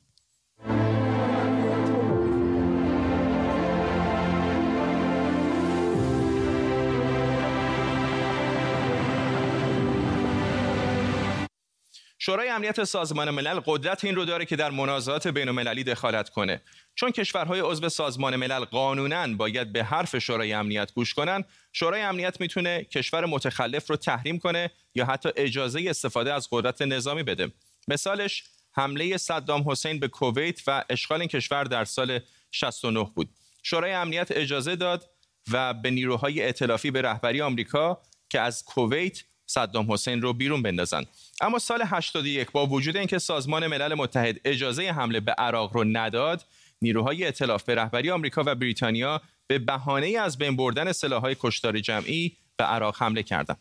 شورای 12.26 12.48
امنیت 12.48 12.84
سازمان 12.84 13.30
ملل 13.30 13.60
قدرت 13.66 14.04
این 14.04 14.14
رو 14.14 14.24
داره 14.24 14.44
که 14.44 14.56
در 14.56 14.70
منازعات 14.70 15.28
بین 15.28 15.48
المللی 15.48 15.84
دخالت 15.84 16.28
کنه. 16.28 16.62
چون 16.94 17.10
کشورهای 17.10 17.60
عضو 17.60 17.88
سازمان 17.88 18.36
ملل 18.36 18.64
قانونا 18.64 19.36
باید 19.36 19.72
به 19.72 19.84
حرف 19.84 20.18
شورای 20.18 20.52
امنیت 20.52 20.92
گوش 20.94 21.14
کنن 21.14 21.44
شورای 21.72 22.02
امنیت 22.02 22.40
می‌تونه 22.40 22.84
کشور 22.84 23.26
متخلف 23.26 23.90
رو 23.90 23.96
تحریم 23.96 24.38
کنه 24.38 24.70
یا 24.94 25.04
حتی 25.04 25.28
اجازه 25.36 25.84
استفاده 25.88 26.32
از 26.32 26.48
قدرت 26.50 26.82
نظامی 26.82 27.22
بده. 27.22 27.52
مثالش 27.88 28.44
حمله 28.72 29.16
صدام 29.16 29.70
حسین 29.70 30.00
به 30.00 30.08
کویت 30.08 30.60
و 30.66 30.84
اشغال 30.90 31.20
این 31.20 31.28
کشور 31.28 31.64
در 31.64 31.84
سال 31.84 32.20
69 32.50 33.10
بود. 33.14 33.28
شورای 33.62 33.92
امنیت 33.92 34.28
اجازه 34.30 34.76
داد 34.76 35.10
و 35.52 35.74
به 35.74 35.90
نیروهای 35.90 36.42
ائتلافی 36.42 36.90
به 36.90 37.02
رهبری 37.02 37.42
آمریکا 37.42 38.02
که 38.28 38.40
از 38.40 38.64
کویت 38.64 39.22
صدام 39.46 39.92
حسین 39.92 40.22
رو 40.22 40.32
بیرون 40.32 40.62
بندازن. 40.62 41.04
اما 41.40 41.58
سال 41.58 41.82
81 41.86 42.52
با 42.52 42.66
وجود 42.66 42.96
اینکه 42.96 43.18
سازمان 43.18 43.66
ملل 43.66 43.94
متحد 43.94 44.40
اجازه 44.44 44.90
حمله 44.90 45.20
به 45.20 45.32
عراق 45.32 45.72
رو 45.76 45.84
نداد 45.84 46.44
نیروهای 46.82 47.24
ائتلاف 47.24 47.62
به 47.62 47.74
رهبری 47.74 48.10
آمریکا 48.10 48.42
و 48.46 48.54
بریتانیا 48.54 49.20
به 49.46 49.58
بهانه 49.58 50.06
از 50.06 50.38
بین 50.38 50.56
بردن 50.56 50.92
سلاح‌های 50.92 51.36
کشتار 51.40 51.80
جمعی 51.80 52.36
به 52.56 52.64
عراق 52.64 52.96
حمله 52.98 53.22
کردند. 53.22 53.58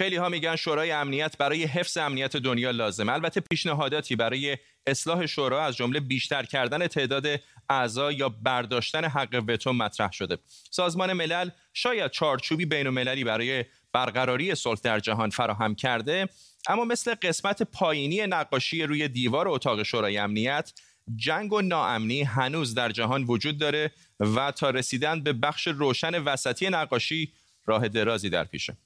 خیلی 0.00 0.16
ها 0.16 0.28
میگن 0.28 0.56
شورای 0.56 0.90
امنیت 0.90 1.36
برای 1.38 1.64
حفظ 1.64 1.96
امنیت 1.96 2.36
دنیا 2.36 2.70
لازمه. 2.70 3.12
البته 3.12 3.40
پیشنهاداتی 3.40 4.16
برای 4.16 4.58
اصلاح 4.86 5.26
شورا 5.26 5.64
از 5.64 5.76
جمله 5.76 6.00
بیشتر 6.00 6.42
کردن 6.42 6.86
تعداد 6.86 7.26
اعضا 7.70 8.12
یا 8.12 8.28
برداشتن 8.28 9.04
حق 9.04 9.44
وتو 9.48 9.72
مطرح 9.72 10.12
شده. 10.12 10.38
سازمان 10.70 11.12
ملل 11.12 11.50
شاید 11.74 12.10
چارچوبی 12.10 12.66
بین 12.66 12.86
المللی 12.86 13.24
برای 13.24 13.64
برقراری 13.92 14.54
صلح 14.54 14.80
در 14.82 15.00
جهان 15.00 15.30
فراهم 15.30 15.74
کرده 15.74 16.28
اما 16.68 16.84
مثل 16.84 17.14
قسمت 17.14 17.62
پایینی 17.62 18.26
نقاشی 18.26 18.82
روی 18.82 19.08
دیوار 19.08 19.48
اتاق 19.48 19.82
شورای 19.82 20.18
امنیت 20.18 20.72
جنگ 21.16 21.52
و 21.52 21.60
ناامنی 21.60 22.22
هنوز 22.22 22.74
در 22.74 22.88
جهان 22.88 23.24
وجود 23.24 23.58
داره 23.58 23.90
و 24.20 24.52
تا 24.52 24.70
رسیدن 24.70 25.22
به 25.22 25.32
بخش 25.32 25.66
روشن 25.66 26.22
وسطی 26.22 26.68
نقاشی 26.68 27.32
راه 27.66 27.88
درازی 27.88 28.30
در 28.30 28.44
پیشه. 28.44 28.76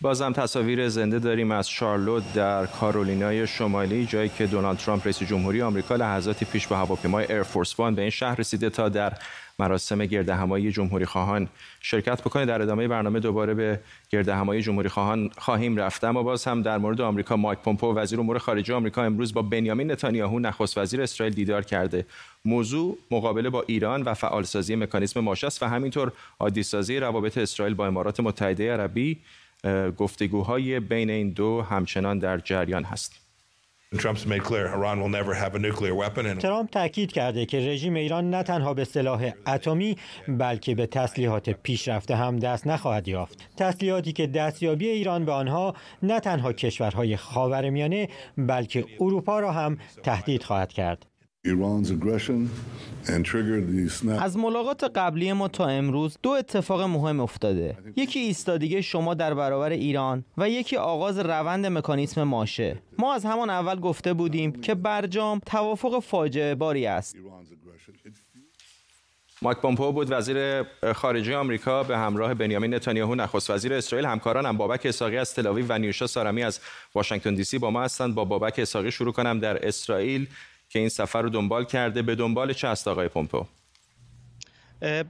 بازم 0.00 0.32
تصاویر 0.32 0.88
زنده 0.88 1.18
داریم 1.18 1.50
از 1.50 1.70
شارلوت 1.70 2.34
در 2.34 2.66
کارولینای 2.66 3.46
شمالی 3.46 4.06
جایی 4.06 4.28
که 4.28 4.46
دونالد 4.46 4.78
ترامپ 4.78 5.06
رئیس 5.06 5.22
جمهوری 5.22 5.62
آمریکا 5.62 5.96
لحظاتی 5.96 6.44
پیش 6.44 6.66
با 6.66 6.76
هواپیمای 6.76 7.32
ایرفورس 7.32 7.80
وان 7.80 7.94
به 7.94 8.02
این 8.02 8.10
شهر 8.10 8.34
رسیده 8.34 8.70
تا 8.70 8.88
در 8.88 9.12
مراسم 9.58 10.06
گرد 10.06 10.28
همایی 10.28 10.72
جمهوری 10.72 11.04
خواهان. 11.04 11.48
شرکت 11.80 12.20
بکنه 12.20 12.46
در 12.46 12.62
ادامه 12.62 12.88
برنامه 12.88 13.20
دوباره 13.20 13.54
به 13.54 13.80
گرد 14.10 14.28
همایی 14.28 14.62
جمهوری 14.62 14.88
خواهان 14.88 15.30
خواهیم 15.38 15.76
رفت. 15.76 16.04
اما 16.04 16.22
باز 16.22 16.44
هم 16.44 16.62
در 16.62 16.78
مورد 16.78 17.00
آمریکا 17.00 17.36
مایک 17.36 17.58
پومپو 17.58 17.94
وزیر 17.94 18.20
امور 18.20 18.38
خارجه 18.38 18.74
آمریکا 18.74 19.02
امروز 19.02 19.34
با 19.34 19.42
بنیامین 19.42 19.90
نتانیاهو 19.90 20.38
نخست 20.38 20.78
وزیر 20.78 21.02
اسرائیل 21.02 21.34
دیدار 21.34 21.62
کرده. 21.62 22.06
موضوع 22.44 22.98
مقابله 23.10 23.50
با 23.50 23.64
ایران 23.66 24.02
و 24.02 24.14
فعالسازی 24.14 24.76
مکانیزم 24.76 25.20
ماشه 25.20 25.48
و 25.60 25.68
همینطور 25.68 26.12
عادیسازی 26.40 26.96
روابط 27.00 27.38
اسرائیل 27.38 27.74
با 27.74 27.86
امارات 27.86 28.20
متحده 28.20 28.72
عربی 28.72 29.18
گفتگوهای 29.98 30.80
بین 30.80 31.10
این 31.10 31.30
دو 31.30 31.62
همچنان 31.62 32.18
در 32.18 32.38
جریان 32.38 32.84
هست. 32.84 33.27
ترامپ 36.38 36.70
تاکید 36.70 37.12
کرده 37.12 37.46
که 37.46 37.58
رژیم 37.58 37.94
ایران 37.94 38.30
نه 38.30 38.42
تنها 38.42 38.74
به 38.74 38.84
سلاح 38.84 39.30
اتمی 39.46 39.96
بلکه 40.28 40.74
به 40.74 40.86
تسلیحات 40.86 41.50
پیشرفته 41.50 42.16
هم 42.16 42.38
دست 42.38 42.66
نخواهد 42.66 43.08
یافت. 43.08 43.48
تسلیحاتی 43.56 44.12
که 44.12 44.26
دستیابی 44.26 44.88
ایران 44.88 45.24
به 45.24 45.32
آنها 45.32 45.74
نه 46.02 46.20
تنها 46.20 46.52
کشورهای 46.52 47.16
خاورمیانه 47.16 48.08
بلکه 48.38 48.84
اروپا 49.00 49.40
را 49.40 49.52
هم 49.52 49.78
تهدید 50.02 50.42
خواهد 50.42 50.72
کرد. 50.72 51.06
از 54.20 54.36
ملاقات 54.36 54.84
قبلی 54.84 55.32
ما 55.32 55.48
تا 55.48 55.66
امروز 55.66 56.18
دو 56.22 56.30
اتفاق 56.30 56.82
مهم 56.82 57.20
افتاده. 57.20 57.76
یکی 57.96 58.18
ایستادگی 58.18 58.82
شما 58.82 59.14
در 59.14 59.34
برابر 59.34 59.70
ایران 59.70 60.24
و 60.38 60.48
یکی 60.48 60.76
آغاز 60.76 61.18
روند 61.18 61.66
مکانیسم 61.66 62.22
ماشه. 62.22 62.82
ما 62.98 63.14
از 63.14 63.24
همان 63.24 63.50
اول 63.50 63.80
گفته 63.80 64.12
بودیم 64.12 64.52
که 64.52 64.74
برجام 64.74 65.40
توافق 65.46 65.98
فاجعه 65.98 66.54
باری 66.54 66.86
است. 66.86 67.16
مایک 69.42 69.58
پومپو 69.58 69.92
بود 69.92 70.12
وزیر 70.12 70.62
خارجه 70.92 71.36
آمریکا 71.36 71.82
به 71.82 71.98
همراه 71.98 72.34
بنیامین 72.34 72.74
نتانیاهو 72.74 73.14
نخست 73.14 73.50
وزیر 73.50 73.74
اسرائیل. 73.74 74.06
همکارانم 74.08 74.56
بابک 74.56 74.86
اساقی 74.86 75.16
از 75.16 75.34
تلاویو 75.34 75.66
و 75.68 75.78
نیوشا 75.78 76.06
سارمی 76.06 76.42
از 76.42 76.60
واشنگتن 76.94 77.34
دی 77.34 77.44
سی 77.44 77.58
با 77.58 77.70
ما 77.70 77.82
هستند. 77.82 78.14
با 78.14 78.24
بابک 78.24 78.58
اساقی 78.58 78.90
شروع 78.90 79.12
کنم 79.12 79.38
در 79.38 79.66
اسرائیل. 79.66 80.28
که 80.68 80.78
این 80.78 80.88
سفر 80.88 81.22
رو 81.22 81.30
دنبال 81.30 81.64
کرده 81.64 82.02
به 82.02 82.14
دنبال 82.14 82.52
چه 82.52 82.68
است 82.68 82.88
آقای 82.88 83.08
پومپو؟ 83.08 83.46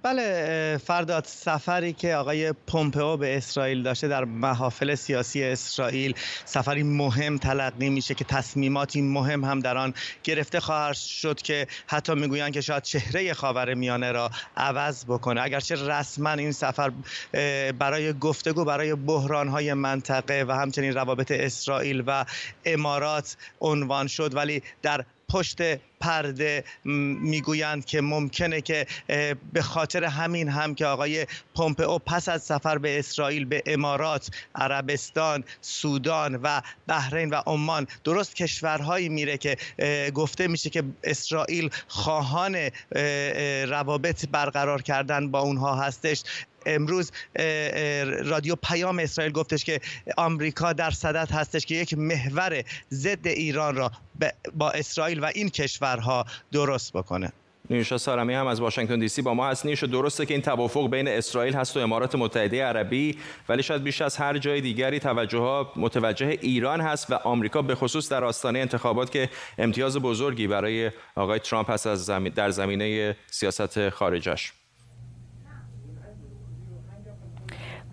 بله 0.02 0.80
فرداد 0.84 1.24
سفری 1.24 1.92
که 1.92 2.14
آقای 2.14 2.52
پومپئو 2.52 3.16
به 3.16 3.36
اسرائیل 3.36 3.82
داشته 3.82 4.08
در 4.08 4.24
محافل 4.24 4.94
سیاسی 4.94 5.44
اسرائیل 5.44 6.14
سفری 6.44 6.82
مهم 6.82 7.38
تلقی 7.38 7.90
میشه 7.90 8.14
که 8.14 8.24
تصمیماتی 8.24 9.02
مهم 9.02 9.44
هم 9.44 9.60
در 9.60 9.76
آن 9.76 9.94
گرفته 10.24 10.60
خواهد 10.60 10.94
شد 10.94 11.42
که 11.42 11.66
حتی 11.86 12.14
می‌گویند 12.14 12.52
که 12.52 12.60
شاید 12.60 12.82
چهره 12.82 13.34
خاور 13.34 13.74
میانه 13.74 14.12
را 14.12 14.30
عوض 14.56 15.04
بکنه. 15.04 15.42
اگرچه 15.42 15.74
رسما 15.74 16.30
این 16.30 16.52
سفر 16.52 16.92
برای 17.78 18.12
گفتگو 18.12 18.64
برای 18.64 18.94
بحرانهای 18.94 19.74
منطقه 19.74 20.44
و 20.48 20.52
همچنین 20.52 20.94
روابط 20.94 21.30
اسرائیل 21.30 22.02
و 22.06 22.24
امارات 22.64 23.36
عنوان 23.60 24.06
شد 24.06 24.34
ولی 24.34 24.62
در 24.82 25.04
پشت 25.28 25.58
پرده 26.00 26.64
می‌گویند 26.84 27.84
که 27.84 28.00
ممکنه 28.00 28.60
که 28.60 28.86
به 29.52 29.62
خاطر 29.62 30.04
همین 30.04 30.48
هم 30.48 30.74
که 30.74 30.86
آقای 30.86 31.26
پومپئو 31.56 31.98
پس 31.98 32.28
از 32.28 32.42
سفر 32.42 32.78
به 32.78 32.98
اسرائیل 32.98 33.44
به 33.44 33.62
امارات، 33.66 34.30
عربستان، 34.54 35.44
سودان 35.60 36.34
و 36.42 36.60
بحرین 36.86 37.30
و 37.30 37.42
عمان 37.46 37.86
درست 38.04 38.36
کشورهایی 38.36 39.08
میره 39.08 39.38
که 39.38 39.56
گفته 40.14 40.48
میشه 40.48 40.70
که 40.70 40.82
اسرائیل 41.04 41.70
خواهان 41.88 42.70
روابط 43.68 44.26
برقرار 44.32 44.82
کردن 44.82 45.30
با 45.30 45.40
اونها 45.40 45.74
هستش. 45.74 46.22
امروز 46.68 47.12
رادیو 48.24 48.56
پیام 48.62 48.98
اسرائیل 48.98 49.32
گفتش 49.32 49.64
که 49.64 49.80
آمریکا 50.16 50.72
در 50.72 50.90
صدد 50.90 51.30
هستش 51.30 51.66
که 51.66 51.74
یک 51.74 51.94
محور 51.94 52.64
ضد 52.92 53.26
ایران 53.26 53.76
را 53.76 53.92
با 54.54 54.70
اسرائیل 54.70 55.20
و 55.20 55.30
این 55.34 55.48
کشورها 55.48 56.26
درست 56.52 56.92
بکنه. 56.92 57.32
نیوشا 57.70 57.98
سارمی 57.98 58.34
هم 58.34 58.46
از 58.46 58.60
واشنگتن 58.60 58.98
دی 58.98 59.08
سی 59.08 59.22
با 59.22 59.34
ما 59.34 59.48
هست. 59.48 59.66
نیوشا 59.66 59.86
درسته 59.86 60.26
که 60.26 60.34
این 60.34 60.42
توافق 60.42 60.90
بین 60.90 61.08
اسرائیل 61.08 61.54
هست 61.54 61.76
و 61.76 61.80
امارات 61.80 62.14
متحده 62.14 62.64
عربی 62.64 63.18
ولی 63.48 63.62
شاید 63.62 63.82
بیش 63.82 64.02
از 64.02 64.16
هر 64.16 64.38
جای 64.38 64.60
دیگری 64.60 65.00
توجه 65.00 65.38
ها 65.38 65.72
متوجه 65.76 66.26
ایران 66.26 66.80
هست 66.80 67.10
و 67.10 67.14
آمریکا 67.14 67.62
به 67.62 67.74
خصوص 67.74 68.08
در 68.08 68.24
آستانه 68.24 68.58
انتخابات 68.58 69.10
که 69.10 69.28
امتیاز 69.58 69.96
بزرگی 69.96 70.46
برای 70.46 70.90
آقای 71.14 71.38
ترامپ 71.38 71.70
هست 71.70 71.86
از 71.86 72.04
زمین 72.04 72.32
در 72.32 72.50
زمینه 72.50 73.16
سیاست 73.30 73.88
خارجش. 73.88 74.52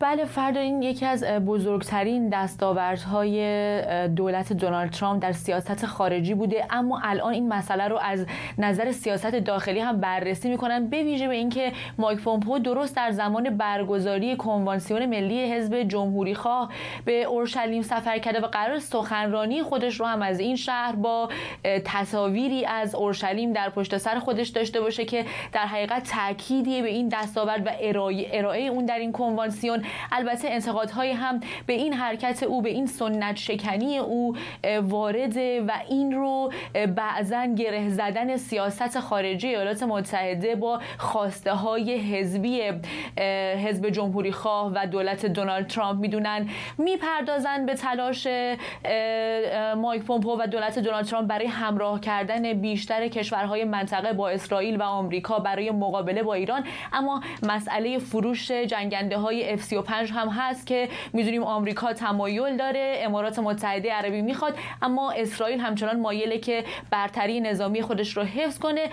بله 0.06 0.26
فردا 0.26 0.60
این 0.60 0.82
یکی 0.82 1.06
از 1.06 1.24
بزرگترین 1.24 2.30
دستاوردهای 2.30 4.08
دولت 4.08 4.54
دونالد 4.54 4.90
ترامپ 4.90 5.24
در 5.24 5.32
سیاست 5.32 5.86
خارجی 5.86 6.34
بوده. 6.34 6.66
اما 6.70 7.00
الان 7.04 7.34
این 7.34 7.48
مسئله 7.48 7.88
رو 7.88 7.98
از 8.02 8.26
نظر 8.58 8.92
سیاست 8.92 9.36
داخلی 9.36 9.80
هم 9.80 10.00
بررسی 10.00 10.50
می‌کنن 10.50 10.88
به 10.88 11.04
ویژه 11.04 11.28
به 11.28 11.36
اینکه 11.36 11.72
مایک 11.98 12.20
پومپو 12.20 12.60
درست 12.60 12.96
در 12.96 13.12
زمان 13.12 13.58
برگزاری 13.58 14.36
کنوانسیون 14.36 15.06
ملی 15.06 15.52
حزب 15.54 15.84
جمهوری 15.84 16.36
خواه 16.36 16.70
به 17.06 17.24
اورشلیم 17.24 17.82
سفر 17.82 18.18
کرده 18.20 18.40
و 18.40 18.48
قرار 18.48 18.80
سخنرانی 18.80 19.64
خودش 19.64 20.00
رو 20.00 20.06
هم 20.06 20.22
از 20.22 20.40
این 20.40 20.56
شهر 20.56 20.96
با 20.96 21.30
تصاویری 21.86 22.66
از 22.66 22.96
اورشلیم 22.96 23.54
در 23.54 23.70
پشت 23.70 23.98
سر 23.98 24.20
خودش 24.20 24.48
داشته 24.48 24.82
باشه 24.82 25.06
که 25.06 25.26
در 25.54 25.66
حقیقت 25.66 26.12
تاکیدی 26.12 26.82
به 26.82 26.90
این 26.90 27.10
دستاورد 27.10 27.68
و 27.68 27.70
ارائه, 27.80 28.30
ارائه 28.34 28.62
اون 28.62 28.86
در 28.86 29.00
این 29.00 29.12
کنوانسیون. 29.12 29.84
البته 30.12 30.50
انتقادهایی 30.50 31.12
هم 31.12 31.40
به 31.66 31.74
این 31.74 31.94
حرکت 31.94 32.44
او 32.44 32.62
به 32.62 32.70
این 32.70 32.86
سنت 32.86 33.36
شکنی 33.36 33.98
او 33.98 34.36
وارده 34.82 35.62
و 35.62 35.72
این 35.90 36.12
رو 36.12 36.52
بعضا 36.96 37.46
گره 37.46 37.90
زدن 37.90 38.38
سیاست 38.38 39.00
خارجی 39.00 39.48
ایالات 39.48 39.84
متحده 39.84 40.56
با 40.56 40.80
خواسته 40.98 41.54
های 41.54 41.98
حزبی 41.98 42.62
حزب 43.66 43.90
جمهوری 43.90 44.32
خواه 44.32 44.72
و 44.76 44.88
دولت 44.88 45.26
دونالد 45.26 45.68
ترامپ 45.68 46.00
می‌دونن. 46.00 46.50
می‌پردازن 46.78 47.66
به 47.66 47.74
تلاش 47.74 48.28
مایک 49.78 50.04
پومپو 50.04 50.42
و 50.42 50.48
دولت 50.48 50.80
دونالد 50.80 51.06
ترامپ 51.06 51.28
برای 51.28 51.48
همراه 51.48 52.00
کردن 52.00 52.54
بیشتر 52.54 53.08
کشورهای 53.08 53.64
منطقه 53.64 54.14
با 54.14 54.30
اسرائیل 54.30 54.78
و 54.78 54.84
آمریکا 54.84 55.40
برای 55.40 55.72
مقابله 55.72 56.24
با 56.24 56.34
ایران. 56.34 56.64
اما 56.94 57.22
مسئله 57.44 57.98
فروش 57.98 58.52
جنگنده 58.52 59.18
های 59.18 59.58
F 59.58 59.62
35 59.84 60.12
هم 60.12 60.30
هست 60.30 60.68
که 60.68 60.90
می‌دونیم 61.14 61.44
آمریکا 61.44 61.94
تمایل 61.94 62.58
داره 62.58 63.00
امارات 63.02 63.40
متحده 63.40 63.94
عربی 63.94 64.22
می‌خواد 64.22 64.56
اما 64.82 65.12
اسرائیل 65.12 65.60
همچنان 65.60 66.00
مایله 66.00 66.38
که 66.38 66.64
برتری 66.92 67.42
نظامی 67.42 67.82
خودش 67.82 68.18
رو 68.18 68.24
حفظ 68.24 68.60
کنه. 68.60 68.90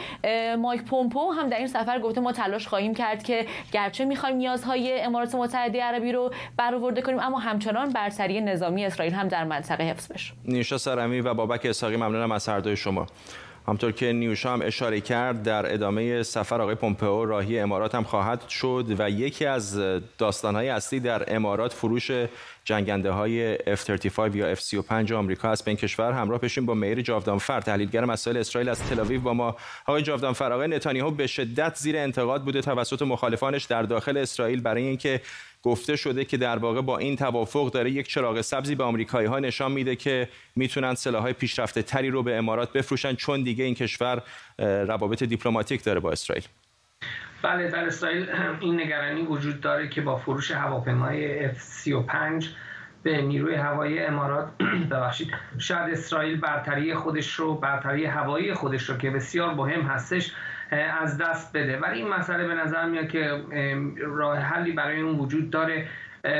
مایک 0.57 0.83
پومپو 0.83 1.31
هم 1.31 1.49
در 1.49 1.59
این 1.59 1.67
سفر 1.67 1.99
گفته 1.99 2.21
ما 2.21 2.33
تلاش 2.33 2.69
خواهیم 2.69 2.95
کرد 2.95 3.23
که 3.23 3.47
گرچه 3.73 4.05
می‌خوایم 4.05 4.37
نیازهای 4.37 5.01
امارات 5.01 5.35
متحده 5.35 5.83
عربی 5.83 6.12
رو 6.12 6.33
برآورده 6.57 7.03
کنیم 7.03 7.19
اما 7.19 7.39
همچنان 7.39 7.91
برتری 7.91 8.41
نظامی 8.41 8.85
اسرائیل 8.85 9.15
هم 9.15 9.29
در 9.29 9.45
منطقه 9.45 9.85
حفظ 9.85 10.12
بشه. 10.12 10.35
نیشا 10.45 10.79
سرمی 10.79 11.21
و 11.21 11.35
بابک 11.35 11.67
اسحاقی 11.67 11.97
ممنونم 11.97 12.33
از 12.33 12.49
هر 12.49 12.75
شما. 12.75 13.07
همطور 13.69 13.92
که 13.92 14.12
نیوشا 14.12 14.52
هم 14.52 14.62
اشاره 14.62 15.00
کرد 15.00 15.42
در 15.42 15.75
ادامه 15.75 16.23
سفر 16.23 16.62
آقای 16.62 16.75
پومپئو 16.75 17.25
راهی 17.25 17.59
امارات 17.59 17.95
هم 17.95 18.04
خواهد 18.04 18.49
شد 18.49 18.87
و 18.99 19.11
یکی 19.11 19.47
از 19.47 19.81
داستانهای 20.19 20.69
اصلی 20.69 21.00
در 21.00 21.35
امارات 21.37 21.73
فروش 21.73 22.11
جنگنده 22.64 23.11
های 23.11 23.57
F-35 23.57 24.35
یا 24.35 24.54
F-35 24.54 25.12
آمریکا 25.12 25.50
است 25.50 25.64
به 25.64 25.71
این 25.71 25.78
کشور 25.78 26.12
همراه 26.12 26.40
بشیم 26.40 26.66
با 26.66 26.75
میر 26.75 27.00
جاودانفر 27.00 27.61
تحلیلگر 27.61 28.04
مسائل 28.04 28.37
اسرائیل 28.37 28.69
از 28.69 28.88
تل 28.88 29.19
با 29.19 29.35
ما. 29.35 29.57
آقای 29.87 30.02
جاودانفر 30.02 30.52
آقای 30.52 30.69
نتانیاهو 30.69 31.11
به 31.11 31.26
شدت 31.26 31.76
زیر 31.76 31.97
انتقاد 31.97 32.45
بوده 32.45 32.60
توسط 32.60 33.02
مخالفانش 33.02 33.65
در 33.65 33.82
داخل 33.82 34.17
اسرائیل. 34.17 34.60
برای 34.60 34.82
اینکه 34.82 35.21
گفته 35.63 35.97
شده 35.97 36.25
که 36.25 36.37
در 36.37 36.58
واقع 36.58 36.80
با 36.80 36.99
این 36.99 37.17
توافق 37.17 37.71
داره 37.71 37.91
یک 37.91 38.08
چراغ 38.08 38.41
سبزی 38.41 38.75
به 38.75 38.84
آمریکایی 38.84 39.26
ها 39.26 39.39
نشان 39.39 39.73
میده 39.73 39.97
که 39.97 40.28
می‌تونن 40.56 40.95
سلاحهای 40.95 41.32
پیشرفته 41.32 41.82
تری 41.82 42.10
رو 42.10 42.23
به 42.23 42.37
امارات 42.37 42.73
بفروشن 42.73 43.15
چون 43.15 43.43
دیگه 43.43 43.65
این 43.65 43.75
کشور 43.75 44.23
روابط 44.58 45.23
دیپلماتیک 45.23 45.84
داره 45.84 46.00
با 46.00 46.13
اسرائیل. 46.13 46.45
بله 47.43 47.69
در 47.69 47.87
اسرائیل 47.87 48.26
این 48.61 48.81
نگرانی 48.81 49.23
وجود 49.23 49.61
داره 49.61 49.89
که 49.89 50.00
با 50.00 50.17
فروش 50.17 50.50
هواپیمای 50.50 51.49
F35 51.49 52.45
به 53.02 53.23
نیروی 53.23 53.55
هوایی 53.55 53.99
امارات 53.99 54.49
ببخشید 54.91 55.35
شاید 55.59 55.93
اسرائیل 55.93 56.41
برتری 56.41 56.95
خودش 56.95 57.35
رو 57.35 57.55
برتری 57.55 58.07
هوایی 58.07 58.55
خودش 58.55 58.91
رو 58.91 58.97
که 58.97 59.11
بسیار 59.11 59.55
مهم 59.55 59.81
هستش 59.81 60.33
از 61.00 61.19
دست 61.19 61.57
بده. 61.57 61.78
ولی 61.78 61.99
این 61.99 62.09
مسئله 62.09 62.47
به 62.47 62.55
نظر 62.55 62.87
میاد 62.87 63.09
که 63.09 63.45
راه 63.97 64.39
حلی 64.39 64.73
برای 64.73 65.00
اون 65.00 65.19
وجود 65.19 65.50
داره. 65.50 65.89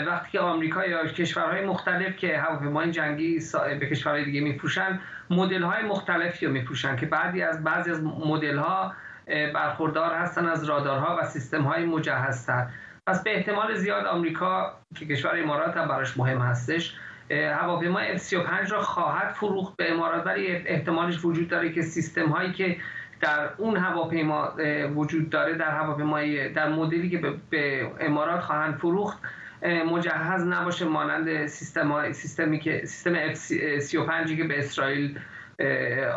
وقتی 0.07 0.31
که 0.33 0.41
آمریکا 0.41 0.87
یا 0.87 1.07
کشورهای 1.07 1.67
مختلف 1.67 2.17
که 2.17 2.39
هواپیمای 2.39 2.91
جنگی 2.91 3.41
به 3.81 3.87
کشورهای 3.87 4.25
دیگه 4.25 4.41
میفروشن 4.41 5.01
مدل 5.31 5.63
های 5.63 5.83
مختلفی 5.83 6.47
رو 6.47 6.53
میفروشن 6.53 6.97
که 6.97 7.07
بعضی 7.07 7.43
از 7.43 7.65
بعضی 7.65 7.91
از 7.91 8.03
مدل 8.03 8.59
ها 8.59 8.95
برخوردار 9.27 10.15
هستن 10.15 10.47
از 10.47 10.65
رادارها 10.65 11.19
و 11.23 11.27
سیستم 11.27 11.63
های 11.63 11.85
مجهزتر. 11.85 12.67
پس 13.07 13.23
به 13.23 13.37
احتمال 13.37 13.75
زیاد 13.75 14.07
آمریکا 14.07 14.79
که 14.95 15.07
کشور 15.07 15.39
امارات 15.39 15.77
هم 15.77 15.89
براش 15.89 16.17
مهم 16.17 16.39
هستش 16.39 16.97
هواپیمای 17.31 18.19
F35 18.19 18.71
را 18.71 18.83
خواهد 18.83 19.33
فروخت 19.33 19.77
به 19.77 19.93
امارات 19.93 20.27
ولی 20.27 20.47
احتمالش 20.47 21.25
وجود 21.25 21.49
داره 21.49 21.73
که 21.73 21.83
سیستم 21.83 22.29
هایی 22.29 22.53
که 22.53 22.77
در 23.21 23.51
اون 23.59 23.77
هواپیما 23.77 24.53
وجود 24.95 25.31
داره 25.31 25.55
در 25.55 25.71
هواپیمای 25.71 26.49
در 26.49 26.69
مدلی 26.69 27.11
که 27.11 27.21
به 27.51 27.91
امارات 28.01 28.41
خواهند 28.41 28.75
فروخت 28.75 29.19
مجهز 29.63 30.47
نباشه 30.47 30.85
مانند 30.85 31.47
سیستم 31.47 32.13
سیستمی 32.13 32.59
که 32.61 32.83
سیستم 32.85 33.35
F35 33.35 34.37
که 34.37 34.45
به 34.45 34.59
اسرائیل 34.59 35.19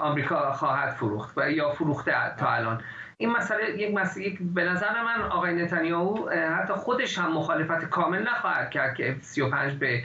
آمریکا 0.01 0.51
خواهد 0.51 0.93
فروخت 0.93 1.37
و 1.37 1.51
یا 1.51 1.69
فروخته 1.69 2.11
تا 2.39 2.47
الان. 2.47 2.81
این 3.17 3.31
مسئله 3.31 3.69
یک 3.69 3.95
مسئله 3.95 4.25
یک 4.25 4.37
به 4.41 4.63
نظر 4.63 5.03
من 5.03 5.21
آقای 5.21 5.53
نتانیاهو 5.53 6.29
حتی 6.29 6.73
خودش 6.73 7.17
هم 7.17 7.31
مخالفت 7.31 7.89
کامل 7.89 8.23
نخواهد 8.23 8.69
کرد 8.69 8.95
که 8.95 9.15
F35 9.21 9.73
به 9.79 10.03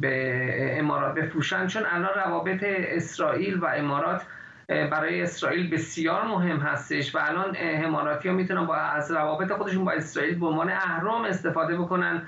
به 0.00 0.78
امارات 0.78 1.14
بفروشن 1.14 1.66
چون 1.66 1.82
الان 1.86 2.14
روابط 2.14 2.64
اسرائیل 2.66 3.58
و 3.58 3.66
امارات 3.66 4.22
برای 4.68 5.22
اسرائیل 5.22 5.70
بسیار 5.70 6.26
مهم 6.26 6.56
هستش 6.56 7.14
و 7.14 7.18
الان 7.22 7.56
اماراتی 7.60 8.28
ها 8.28 8.34
می‌تونن 8.34 8.66
با 8.66 8.76
از 8.76 9.10
روابط 9.10 9.52
خودشون 9.52 9.84
با 9.84 9.92
اسرائیل 9.92 10.38
به 10.38 10.46
عنوان 10.46 10.70
اهرام 10.70 11.24
استفاده 11.24 11.76
بکنن 11.76 12.22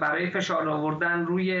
برای 0.00 0.30
فشار 0.30 0.68
آوردن 0.68 1.26
روی 1.26 1.54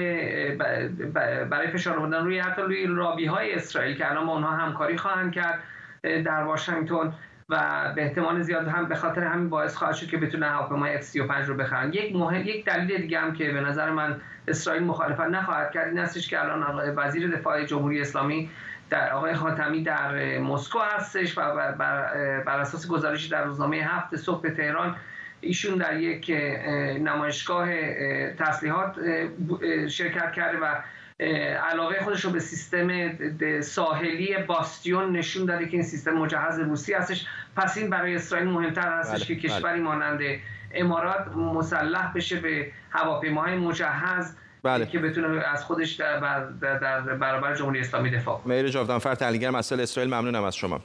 برای 1.50 1.68
فشار 1.72 1.98
آوردن 1.98 2.24
روی 2.24 2.38
حتی 2.38 2.62
روی 2.62 2.86
رابی 2.86 3.26
های 3.26 3.54
اسرائیل 3.54 3.96
که 3.96 4.10
الان 4.10 4.28
اونها 4.28 4.50
همکاری 4.50 4.96
خواهند 4.96 5.32
کرد 5.32 5.62
در 6.02 6.42
واشنگتن 6.42 7.12
و 7.48 7.92
به 7.96 8.02
احتمال 8.02 8.42
زیاد 8.42 8.68
هم 8.68 8.88
به 8.88 8.94
خاطر 8.94 9.24
همین 9.24 9.48
باعث 9.48 9.76
خواهد 9.76 9.94
شد 9.94 10.06
که 10.06 10.16
بتونه 10.16 10.46
هواپیمای 10.46 11.00
F35 11.02 11.46
رو 11.46 11.54
بخرن. 11.54 11.92
یک 11.92 12.16
مهم 12.16 12.40
یک 12.40 12.64
دلیل 12.64 13.00
دیگه 13.00 13.20
هم 13.20 13.32
که 13.32 13.52
به 13.52 13.60
نظر 13.60 13.90
من 13.90 14.20
اسرائیل 14.48 14.82
مخالفت 14.82 15.20
نخواهد 15.20 15.72
کرد 15.72 15.88
این 15.88 15.98
هستش 15.98 16.28
که 16.28 16.40
الان 16.40 16.94
وزیر 16.96 17.36
دفاع 17.36 17.64
جمهوری 17.64 18.00
اسلامی 18.00 18.50
در 18.90 19.12
آقای 19.12 19.34
خاتمی 19.34 19.82
در 19.82 20.38
مسکو 20.38 20.78
هستش 20.78 21.38
و 21.38 21.72
بر, 22.46 22.60
اساس 22.60 22.88
گزارشی 22.88 23.28
در 23.28 23.44
روزنامه 23.44 23.76
هفت 23.76 24.16
صبح 24.16 24.48
تهران 24.48 24.96
ایشون 25.44 25.78
در 25.78 26.00
یک 26.00 26.30
نمایشگاه 27.00 27.68
تسلیحات 28.32 28.96
شرکت 29.88 30.32
کرده 30.32 30.58
و 30.58 30.74
علاقه 31.70 32.00
خودش 32.04 32.24
رو 32.24 32.30
به 32.30 32.40
سیستم 32.40 33.10
ساحلی 33.60 34.36
باستیون 34.46 35.16
نشون 35.16 35.46
داده 35.46 35.66
که 35.66 35.72
این 35.72 35.82
سیستم 35.82 36.12
مجهز 36.12 36.58
روسی 36.58 36.92
هستش 36.92 37.26
پس 37.56 37.78
این 37.78 37.90
برای 37.90 38.14
اسرائیل 38.14 38.48
مهمتر 38.48 38.98
هستش 38.98 39.24
بله، 39.24 39.40
که 39.40 39.48
بله. 39.48 39.58
کشوری 39.58 39.80
مانند 39.80 40.20
امارات 40.74 41.36
مسلح 41.36 42.12
بشه 42.14 42.36
به 42.36 42.72
هواپیماهای 42.90 43.56
مجهز 43.56 44.36
بله. 44.62 44.86
که 44.86 44.98
بتونه 44.98 45.40
از 45.46 45.64
خودش 45.64 45.92
در, 45.92 46.20
در, 46.60 47.00
برابر 47.00 47.54
جمهوری 47.54 47.80
اسلامی 47.80 48.10
دفاع 48.10 48.38
کنه 48.38 48.54
مهر 48.54 48.68
جاودانفر 48.68 49.14
تحلیلگر 49.14 49.50
مسائل 49.50 49.80
اسرائیل 49.80 50.14
ممنونم 50.14 50.44
از 50.44 50.56
شما 50.56 50.80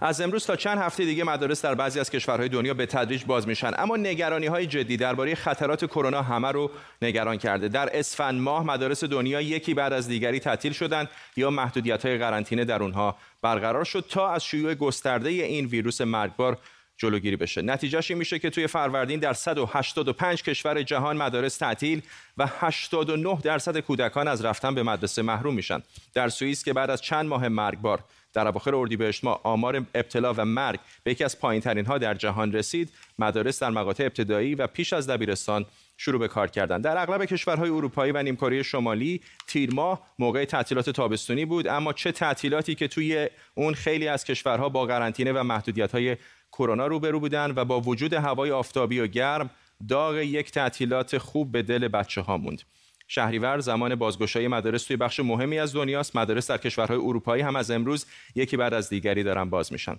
از 0.00 0.20
امروز 0.20 0.46
تا 0.46 0.56
چند 0.56 0.78
هفته 0.78 1.04
دیگه 1.04 1.24
مدارس 1.24 1.62
در 1.64 1.74
بعضی 1.74 2.00
از 2.00 2.10
کشورهای 2.10 2.48
دنیا 2.48 2.74
به 2.74 2.86
تدریج 2.86 3.24
باز 3.24 3.48
میشن. 3.48 3.70
اما 3.78 3.96
نگرانی 3.96 4.46
های 4.46 4.66
جدی 4.66 4.96
درباره 4.96 5.34
خطرات 5.34 5.84
کرونا 5.84 6.22
همه 6.22 6.52
رو 6.52 6.70
نگران 7.02 7.36
کرده. 7.36 7.68
در 7.68 7.88
اسفند 7.92 8.40
ماه 8.40 8.66
مدارس 8.66 9.04
دنیا 9.04 9.40
یکی 9.40 9.74
بعد 9.74 9.92
از 9.92 10.08
دیگری 10.08 10.40
تعطیل 10.40 10.72
شدند 10.72 11.08
یا 11.36 11.50
محدودیت 11.50 12.06
های 12.06 12.18
قرنطینه 12.18 12.64
در 12.64 12.82
اونها 12.82 13.16
برقرار 13.42 13.84
شد 13.84 14.04
تا 14.08 14.30
از 14.30 14.44
شیوع 14.44 14.74
گسترده 14.74 15.28
این 15.28 15.66
ویروس 15.66 16.00
مرگبار 16.00 16.58
جلوگیری 16.96 17.36
بشه. 17.36 17.62
نتیجهش 17.62 18.10
این 18.10 18.18
میشه 18.18 18.38
که 18.38 18.50
توی 18.50 18.66
فروردین 18.66 19.20
در 19.20 19.32
185 19.32 20.42
کشور 20.42 20.82
جهان 20.82 21.16
مدارس 21.16 21.56
تعطیل 21.56 22.02
و 22.38 22.46
89 22.58 23.38
درصد 23.42 23.78
کودکان 23.78 24.28
از 24.28 24.44
رفتن 24.44 24.74
به 24.74 24.82
مدرسه 24.82 25.22
محروم 25.22 25.54
میشن. 25.54 25.82
در 26.14 26.28
سوئیس 26.28 26.64
که 26.64 26.72
بعد 26.72 26.90
از 26.90 27.02
چند 27.02 27.26
ماه 27.26 27.48
مرگبار 27.48 28.04
در 28.34 28.48
اواخر 28.48 28.74
اردیبهشت 28.74 29.24
ماه 29.24 29.40
آمار 29.42 29.86
ابتلا 29.94 30.34
و 30.36 30.44
مرگ 30.44 30.80
به 31.04 31.10
یکی 31.10 31.24
از 31.24 31.38
پایینترین 31.38 31.86
ها 31.86 31.98
در 31.98 32.14
جهان 32.14 32.52
رسید. 32.52 32.92
مدارس 33.18 33.62
در 33.62 33.70
مقاطع 33.70 34.04
ابتدایی 34.04 34.54
و 34.54 34.66
پیش 34.66 34.92
از 34.92 35.10
دبیرستان 35.10 35.66
شروع 35.96 36.20
به 36.20 36.28
کار 36.28 36.50
کردن 36.50 36.80
در 36.80 36.98
اغلب 36.98 37.24
کشورهای 37.24 37.70
اروپایی 37.70 38.12
و 38.12 38.22
نیمکره 38.22 38.62
شمالی 38.62 39.20
تیر 39.46 39.74
ماه 39.74 40.02
موقع 40.18 40.44
تعطیلات 40.44 40.90
تابستونی 40.90 41.44
بود 41.44 41.68
اما 41.68 41.92
چه 41.92 42.12
تعطیلاتی 42.12 42.74
که 42.74 42.88
توی 42.88 43.28
اون 43.54 43.74
خیلی 43.74 44.08
از 44.08 44.24
کشورها 44.24 44.68
با 44.68 44.86
قرنطینه 44.86 45.32
و 45.32 45.42
محدودیت 45.42 45.92
های 45.92 46.16
کرونا 46.52 46.86
روبرو 46.86 47.20
بودن 47.20 47.52
و 47.56 47.64
با 47.64 47.80
وجود 47.80 48.12
هوای 48.12 48.50
آفتابی 48.50 49.00
و 49.00 49.06
گرم 49.06 49.50
داغ 49.88 50.16
یک 50.16 50.50
تعطیلات 50.50 51.18
خوب 51.18 51.52
به 51.52 51.62
دل 51.62 51.88
بچه 51.88 52.20
ها 52.20 52.36
موند. 52.36 52.62
شهریور 53.08 53.58
زمان 53.58 53.94
بازگشایی 53.94 54.48
مدارس 54.48 54.84
توی 54.84 54.96
بخش 54.96 55.20
مهمی 55.20 55.58
از 55.58 55.76
دنیاست. 55.76 56.16
مدارس 56.16 56.50
در 56.50 56.58
کشورهای 56.58 56.98
اروپایی 56.98 57.42
هم 57.42 57.56
از 57.56 57.70
امروز 57.70 58.06
یکی 58.34 58.56
بعد 58.56 58.74
از 58.74 58.88
دیگری 58.88 59.22
دارن 59.22 59.50
باز 59.50 59.72
میشن. 59.72 59.96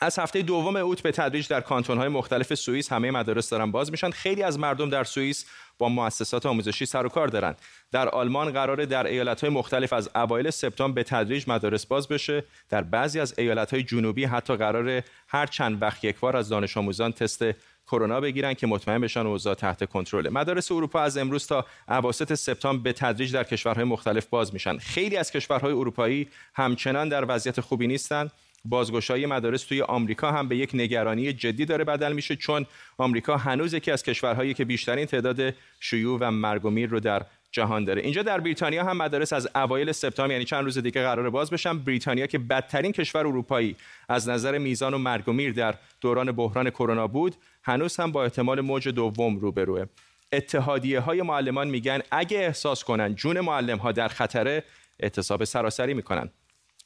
از 0.00 0.18
هفته 0.18 0.42
دوم 0.42 0.76
اوت 0.76 1.02
به 1.02 1.12
تدریج 1.12 1.48
در 1.48 1.60
کانتون‌های 1.60 2.08
مختلف 2.08 2.54
سوئیس 2.54 2.92
همه 2.92 3.10
مدارس 3.10 3.50
دارن 3.50 3.70
باز 3.70 3.90
میشن. 3.90 4.10
خیلی 4.10 4.42
از 4.42 4.58
مردم 4.58 4.90
در 4.90 5.04
سوئیس 5.04 5.46
با 5.78 5.88
مؤسسات 5.88 6.46
آموزشی 6.46 6.86
سر 6.86 7.06
و 7.06 7.08
کار 7.08 7.28
دارن. 7.28 7.54
در 7.92 8.08
آلمان 8.08 8.52
قرار 8.52 8.84
در 8.84 9.06
ایالت‌های 9.06 9.50
مختلف 9.50 9.92
از 9.92 10.10
اوایل 10.14 10.50
سپتامبر 10.50 10.94
به 10.94 11.02
تدریج 11.02 11.44
مدارس 11.48 11.86
باز 11.86 12.08
بشه. 12.08 12.44
در 12.70 12.82
بعضی 12.82 13.20
از 13.20 13.34
ایالت‌های 13.38 13.82
جنوبی 13.82 14.24
حتی 14.24 14.56
قرار 14.56 15.02
هر 15.28 15.46
چند 15.46 15.82
وقت 15.82 16.04
یک 16.04 16.20
بار 16.20 16.36
از 16.36 16.48
دانش 16.48 16.76
آموزان 16.76 17.12
تست 17.12 17.44
کرونا 17.86 18.20
بگیرن 18.20 18.54
که 18.54 18.66
مطمئن 18.66 19.00
بشن 19.00 19.26
اوضاع 19.26 19.54
تحت 19.54 19.84
کنترل 19.84 20.28
مدارس 20.28 20.72
اروپا 20.72 21.00
از 21.00 21.18
امروز 21.18 21.46
تا 21.46 21.66
اواسط 21.88 22.34
سپتامبر 22.34 22.82
به 22.82 22.92
تدریج 22.92 23.32
در 23.32 23.44
کشورهای 23.44 23.84
مختلف 23.84 24.26
باز 24.26 24.54
میشن. 24.54 24.78
خیلی 24.78 25.16
از 25.16 25.30
کشورهای 25.30 25.72
اروپایی 25.72 26.28
همچنان 26.54 27.08
در 27.08 27.24
وضعیت 27.28 27.60
خوبی 27.60 27.86
نیستند 27.86 28.32
بازگشایی 28.64 29.26
مدارس 29.26 29.62
توی 29.62 29.82
آمریکا 29.82 30.32
هم 30.32 30.48
به 30.48 30.56
یک 30.56 30.70
نگرانی 30.74 31.32
جدی 31.32 31.64
داره 31.64 31.84
بدل 31.84 32.12
میشه 32.12 32.36
چون 32.36 32.66
آمریکا 32.98 33.36
هنوز 33.36 33.74
یکی 33.74 33.90
از 33.90 34.02
کشورهایی 34.02 34.54
که 34.54 34.64
بیشترین 34.64 35.06
تعداد 35.06 35.54
شیوع 35.80 36.18
و 36.20 36.30
مرگ 36.30 36.62
رو 36.90 37.00
در 37.00 37.26
جهان 37.54 37.84
داره. 37.84 38.02
اینجا 38.02 38.22
در 38.22 38.40
بریتانیا 38.40 38.84
هم 38.84 38.96
مدارس 38.96 39.32
از 39.32 39.48
اوایل 39.54 39.92
سپتامبر 39.92 40.32
یعنی 40.32 40.44
چند 40.44 40.64
روز 40.64 40.78
دیگه 40.78 41.02
قرار 41.02 41.30
باز 41.30 41.50
بشن. 41.50 41.78
بریتانیا 41.78 42.26
که 42.26 42.38
بدترین 42.38 42.92
کشور 42.92 43.26
اروپایی 43.26 43.76
از 44.08 44.28
نظر 44.28 44.58
میزان 44.58 44.94
و 44.94 44.98
مرگ 44.98 45.28
و 45.28 45.32
میر 45.32 45.52
در 45.52 45.74
دوران 46.00 46.32
بحران 46.32 46.70
کرونا 46.70 47.06
بود 47.06 47.36
هنوز 47.62 47.96
هم 47.96 48.12
با 48.12 48.24
احتمال 48.24 48.60
موج 48.60 48.88
دوم 48.88 49.36
روبروه. 49.36 49.86
اتحادیه 50.32 51.00
های 51.00 51.22
معلمان 51.22 51.68
میگن 51.68 52.02
اگه 52.10 52.38
احساس 52.38 52.84
کنن 52.84 53.14
جون 53.14 53.40
معلم 53.40 53.78
ها 53.78 53.92
در 53.92 54.08
خطره 54.08 54.64
اعتصاب 55.00 55.44
سراسری 55.44 55.94
می‌کنن. 55.94 56.30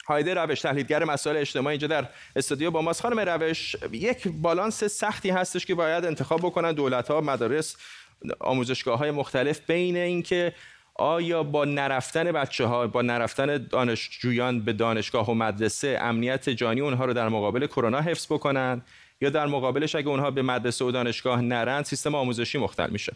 هایده 0.08 0.34
روش 0.34 0.60
تحلیلگر 0.60 1.04
مسائل 1.04 1.36
اجتماعی 1.36 1.72
اینجا 1.72 1.86
در 1.86 2.08
استودیو 2.36 2.70
با 2.70 2.82
ماست. 2.82 3.02
خانم 3.02 3.20
روش 3.20 3.76
یک 3.92 4.28
بالانس 4.28 4.84
سختی 4.84 5.30
هستش 5.30 5.66
که 5.66 5.74
باید 5.74 6.04
انتخاب 6.04 6.40
بکنن 6.40 6.72
دولت 6.72 7.08
ها 7.08 7.20
مدارس 7.20 7.76
آموزشگاه 8.40 8.98
های 8.98 9.10
مختلف 9.10 9.60
بین 9.66 9.96
اینکه 9.96 10.52
آیا 10.94 11.42
با 11.42 11.64
نرفتن 11.64 12.32
بچه 12.32 12.66
ها 12.66 12.86
با 12.86 13.02
نرفتن 13.02 13.56
دانشجویان 13.56 14.60
به 14.60 14.72
دانشگاه 14.72 15.30
و 15.30 15.34
مدرسه 15.34 15.98
امنیت 16.00 16.48
جانی 16.48 16.80
اونها 16.80 17.04
رو 17.04 17.12
در 17.12 17.28
مقابل 17.28 17.66
کرونا 17.66 18.00
حفظ 18.00 18.26
بکنن؟ 18.26 18.82
یا 19.20 19.30
در 19.30 19.46
مقابلش 19.46 19.94
اگه 19.94 20.08
اونها 20.08 20.30
به 20.30 20.42
مدرسه 20.42 20.84
و 20.84 20.90
دانشگاه 20.90 21.40
نرند 21.40 21.84
سیستم 21.84 22.14
آموزشی 22.14 22.58
مختل 22.58 22.90
میشه. 22.90 23.12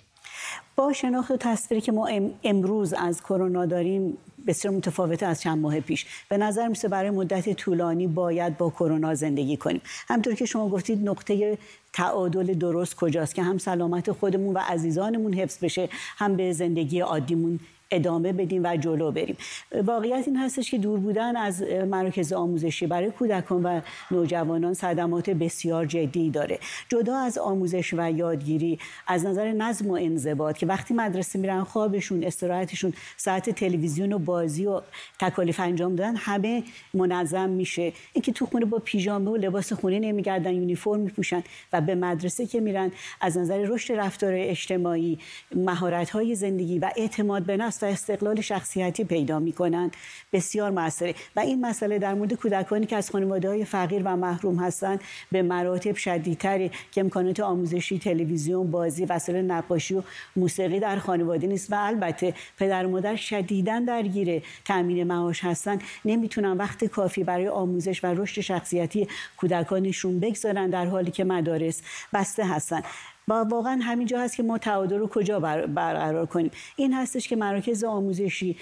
با 0.77 0.93
شناخت 0.93 1.31
و 1.31 1.37
تصویری 1.37 1.81
که 1.81 1.93
ما 1.93 2.09
امروز 2.45 2.93
از 2.93 3.23
کرونا 3.23 3.67
داریم 3.67 4.19
بسیار 4.47 4.75
متفاوته 4.75 5.27
از 5.27 5.43
چند 5.43 5.59
ماه 5.59 5.81
پیش. 5.81 6.07
به 6.29 6.37
نظر 6.37 6.69
میسه 6.69 6.89
برای 6.89 7.11
مدت 7.11 7.53
طولانی 7.53 8.07
باید 8.07 8.59
با 8.59 8.71
کرونا 8.71 9.15
زندگی 9.15 9.57
کنیم. 9.57 9.81
همطور 10.09 10.35
که 10.35 10.47
شما 10.47 10.69
گفتید 10.69 11.09
نقطه 11.09 11.59
تعادل 11.93 12.55
درست 12.55 12.97
کجاست 12.97 13.35
که 13.35 13.43
هم 13.43 13.59
سلامت 13.59 14.13
خودمون 14.13 14.55
و 14.55 14.59
عزیزانمون 14.59 15.35
حفظ 15.35 15.65
بشه 15.65 15.89
هم 16.17 16.37
به 16.37 16.53
زندگی 16.53 17.01
عادیمون 17.01 17.61
ادامه 17.93 18.33
بدیم 18.33 18.63
و 18.65 18.77
جلو 18.77 19.13
بریم. 19.13 19.37
واقعیت 19.85 20.25
این 20.27 20.37
هستش 20.37 20.71
که 20.71 20.79
دور 20.79 20.99
بودن 20.99 21.37
از 21.37 21.63
مراکز 21.63 22.33
آموزشی 22.33 22.87
برای 22.87 23.11
کودکان 23.11 23.63
و 23.63 23.81
نوجوانان 24.11 24.75
صدمات 24.75 25.31
بسیار 25.31 25.87
جدی 25.87 26.31
داره. 26.31 26.59
جدا 26.89 27.17
از 27.17 27.39
آموزش 27.39 27.95
و 27.95 28.11
یادگیری 28.11 28.79
از 29.07 29.27
نظر 29.27 29.53
نظم 29.53 29.91
و 29.91 29.93
انضباط 29.93 30.57
که 30.57 30.67
وقتی 30.67 30.95
مدرسه 30.95 31.39
میرن 31.39 31.65
خوابشون 31.65 32.25
استراحتشون 32.25 32.93
ساعت 33.17 33.51
تلویزیون 33.51 34.13
و 34.13 34.19
بازی 34.19 34.67
و 34.67 34.81
تکالیف 35.21 35.61
انجام 35.61 35.97
دادن 35.97 36.17
همه 36.17 36.63
منظم 36.95 37.51
میشه. 37.51 37.93
اینکه 38.13 38.33
تو 38.33 38.47
خونه 38.47 38.65
با 38.65 38.79
پیژامه 38.79 39.31
و 39.31 39.37
لباس 39.37 39.73
خونه 39.73 39.99
نمیگردن 39.99 40.55
یونیفرم 40.55 41.01
میپوشن 41.01 41.43
و 41.73 41.81
به 41.81 41.95
مدرسه 41.95 42.47
که 42.47 42.61
میرن 42.61 42.93
از 43.21 43.39
نظر 43.39 43.59
رشد 43.59 43.93
رفتار 43.95 44.33
اجتماعی 44.37 45.19
مهارت 45.55 46.11
های 46.11 46.35
زندگی 46.35 46.79
و 46.79 46.91
اعتماد 46.97 47.43
به 47.43 47.57
نفس 47.57 47.82
و 47.83 47.87
استقلال 47.87 48.41
شخصیتی 48.41 49.05
پیدا 49.05 49.39
می‌کنن. 49.39 49.91
بسیار 50.33 50.71
موثره. 50.71 51.15
و 51.37 51.41
این 51.41 51.67
مسئله 51.67 51.99
در 51.99 52.15
مورد 52.15 52.33
کودکانی 52.33 52.87
که 52.87 52.97
از 52.97 53.11
خانواده 53.11 53.49
های 53.49 53.65
فقیر 53.65 54.03
و 54.05 54.17
محروم 54.17 54.57
هستند 54.57 55.01
به 55.33 55.43
مراتب 55.43 55.97
شدیدتری 55.97 56.71
که 56.93 57.01
امکانات 57.01 57.41
آموزشی 57.41 57.99
تلویزیون 57.99 58.71
بازی 58.71 59.05
وسایل 59.05 59.45
نقاشی 59.45 59.95
و 59.95 60.03
موسیقی 60.37 60.81
در 60.81 60.99
خانواده 60.99 61.47
نیست. 61.47 61.73
و 61.73 61.75
البته 61.79 62.35
پدر 62.59 62.87
و 62.87 62.91
مادر 62.91 63.17
شدیدا 63.17 63.81
درگیر 63.87 64.43
تامین 64.65 65.05
معاش 65.05 65.45
هستن. 65.45 65.79
نمی‌تونن 66.05 66.57
وقت 66.57 66.85
کافی 66.85 67.25
برای 67.25 67.49
آموزش 67.49 68.05
و 68.05 68.07
رشد 68.07 68.41
شخصیتی 68.41 69.09
کودکانشون 69.37 70.21
بگذارن 70.21 70.71
در 70.71 70.87
حالی 70.87 71.11
که 71.11 71.25
مدارس 71.25 71.83
بسته 72.13 72.47
هستن. 72.47 72.83
و 73.29 73.33
واقعا 73.33 73.81
همینجا 73.83 74.21
هست 74.21 74.37
که 74.37 74.43
ما 74.43 74.59
تعادل 74.59 74.99
رو 74.99 75.09
کجا 75.09 75.41
برقرار 75.41 76.27
کنیم. 76.27 76.51
این 76.77 76.93
هستش 76.93 77.29
که 77.29 77.37
مراکز 77.37 77.85
آموزشی 77.85 78.57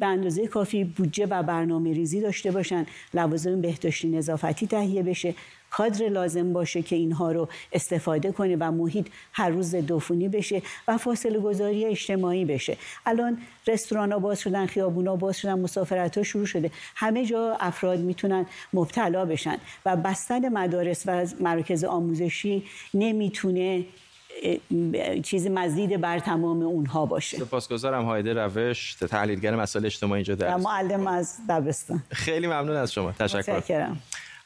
به 0.00 0.06
اندازه 0.06 0.46
کافی 0.46 0.84
بودجه 0.84 1.26
و 1.26 1.42
برنامه 1.42 1.92
ریزی 1.92 2.20
داشته 2.20 2.50
باشن 2.50 2.86
لوازم 3.14 3.60
بهداشتی 3.60 4.08
نظافتی 4.08 4.66
تهیه 4.66 5.02
بشه 5.02 5.34
کادر 5.70 6.08
لازم 6.08 6.52
باشه 6.52 6.82
که 6.82 6.96
اینها 6.96 7.32
رو 7.32 7.48
استفاده 7.72 8.32
کنه 8.32 8.56
و 8.60 8.70
محیط 8.72 9.06
هر 9.32 9.48
روز 9.48 9.74
دوفونی 9.74 10.28
بشه 10.28 10.62
و 10.88 10.98
فاصله 10.98 11.38
گذاری 11.38 11.84
اجتماعی 11.84 12.44
بشه. 12.44 12.76
الان 13.06 13.38
رستوران 13.66 14.12
ها 14.12 14.18
باز 14.18 14.40
شدن 14.40 14.66
خیابون 14.66 15.06
ها 15.06 15.16
باز 15.16 15.38
شدن 15.38 15.58
مسافرت 15.60 16.18
ها 16.18 16.24
شروع 16.24 16.46
شده. 16.46 16.70
همه 16.94 17.26
جا 17.26 17.56
افراد 17.60 18.00
می‌تونن 18.00 18.46
مبتلا 18.72 19.24
بشن 19.24 19.58
و 19.86 19.96
بستن 19.96 20.48
مدارس 20.48 21.02
و 21.06 21.26
مراکز 21.40 21.84
آموزشی 21.84 22.64
نمی‌تونه 22.94 23.84
چیز 25.22 25.46
مزید 25.46 26.00
بر 26.00 26.18
تمام 26.18 26.62
اونها 26.62 27.06
باشه. 27.06 27.38
سپاسگزارم 27.38 28.04
هایده 28.04 28.34
روش 28.34 28.94
تحلیلگر 28.94 29.56
مسائل 29.56 29.86
اجتماعی 29.86 30.18
اینجا 30.18 30.34
در 30.34 30.56
معلم 30.56 31.06
از 31.06 31.36
دبستان. 31.48 32.02
خیلی 32.10 32.46
ممنون 32.46 32.76
از 32.76 32.92
شما. 32.92 33.12
تشکر. 33.12 33.88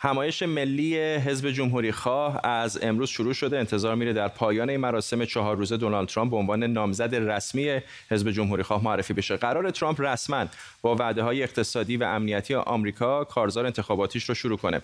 همایش 0.03 0.42
ملی 0.42 0.98
حزب 0.98 1.50
جمهوری 1.50 1.92
خواه 1.92 2.46
از 2.46 2.79
امروز 2.83 3.09
شروع 3.09 3.33
شده. 3.33 3.59
انتظار 3.59 3.94
میره 3.94 4.12
در 4.12 4.29
پایان 4.29 4.70
این 4.70 4.81
مراسم 4.81 5.24
چهار 5.24 5.57
روزه 5.57 5.76
دونالد 5.76 6.09
ترامپ 6.09 6.31
به 6.31 6.37
عنوان 6.37 6.62
نامزد 6.64 7.14
رسمی 7.14 7.81
حزب 8.11 8.31
جمهوری 8.31 8.62
خواه 8.62 8.85
معرفی 8.85 9.14
بشه. 9.14 9.37
قرار 9.37 9.70
ترامپ 9.70 10.00
رسما 10.00 10.46
با 10.83 10.96
وعده 10.96 11.22
های 11.22 11.42
اقتصادی 11.42 11.96
و 11.96 12.05
امنیتی 12.05 12.55
آمریکا 12.55 13.24
کارزار 13.24 13.66
انتخاباتیش 13.66 14.24
رو 14.24 14.35
شروع 14.35 14.59
کنه. 14.59 14.81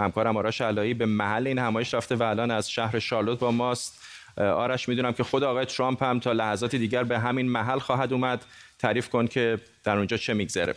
همکارم 0.00 0.36
آرش 0.36 0.60
علایی 0.60 0.94
به 0.94 1.06
محل 1.06 1.46
این 1.46 1.58
همایش 1.58 1.94
رفته 1.94 2.16
و 2.16 2.22
الان 2.22 2.50
از 2.50 2.70
شهر 2.70 2.98
شارلوت 2.98 3.38
با 3.38 3.50
ماست. 3.50 4.00
آرش 4.38 4.88
می‌دونم 4.88 5.12
که 5.12 5.24
خود 5.24 5.44
آقای 5.44 5.64
ترامپ 5.64 6.02
هم 6.02 6.20
تا 6.20 6.32
لحظات 6.32 6.76
دیگر 6.76 7.04
به 7.04 7.18
همین 7.18 7.48
محل 7.48 7.78
خواهد 7.78 8.12
اومد. 8.12 8.44
تعریف 8.78 9.08
کن 9.08 9.26
که 9.26 9.58
در 9.84 9.96
اونجا 9.96 10.16
چه 10.16 10.34
میگذره. 10.34 10.74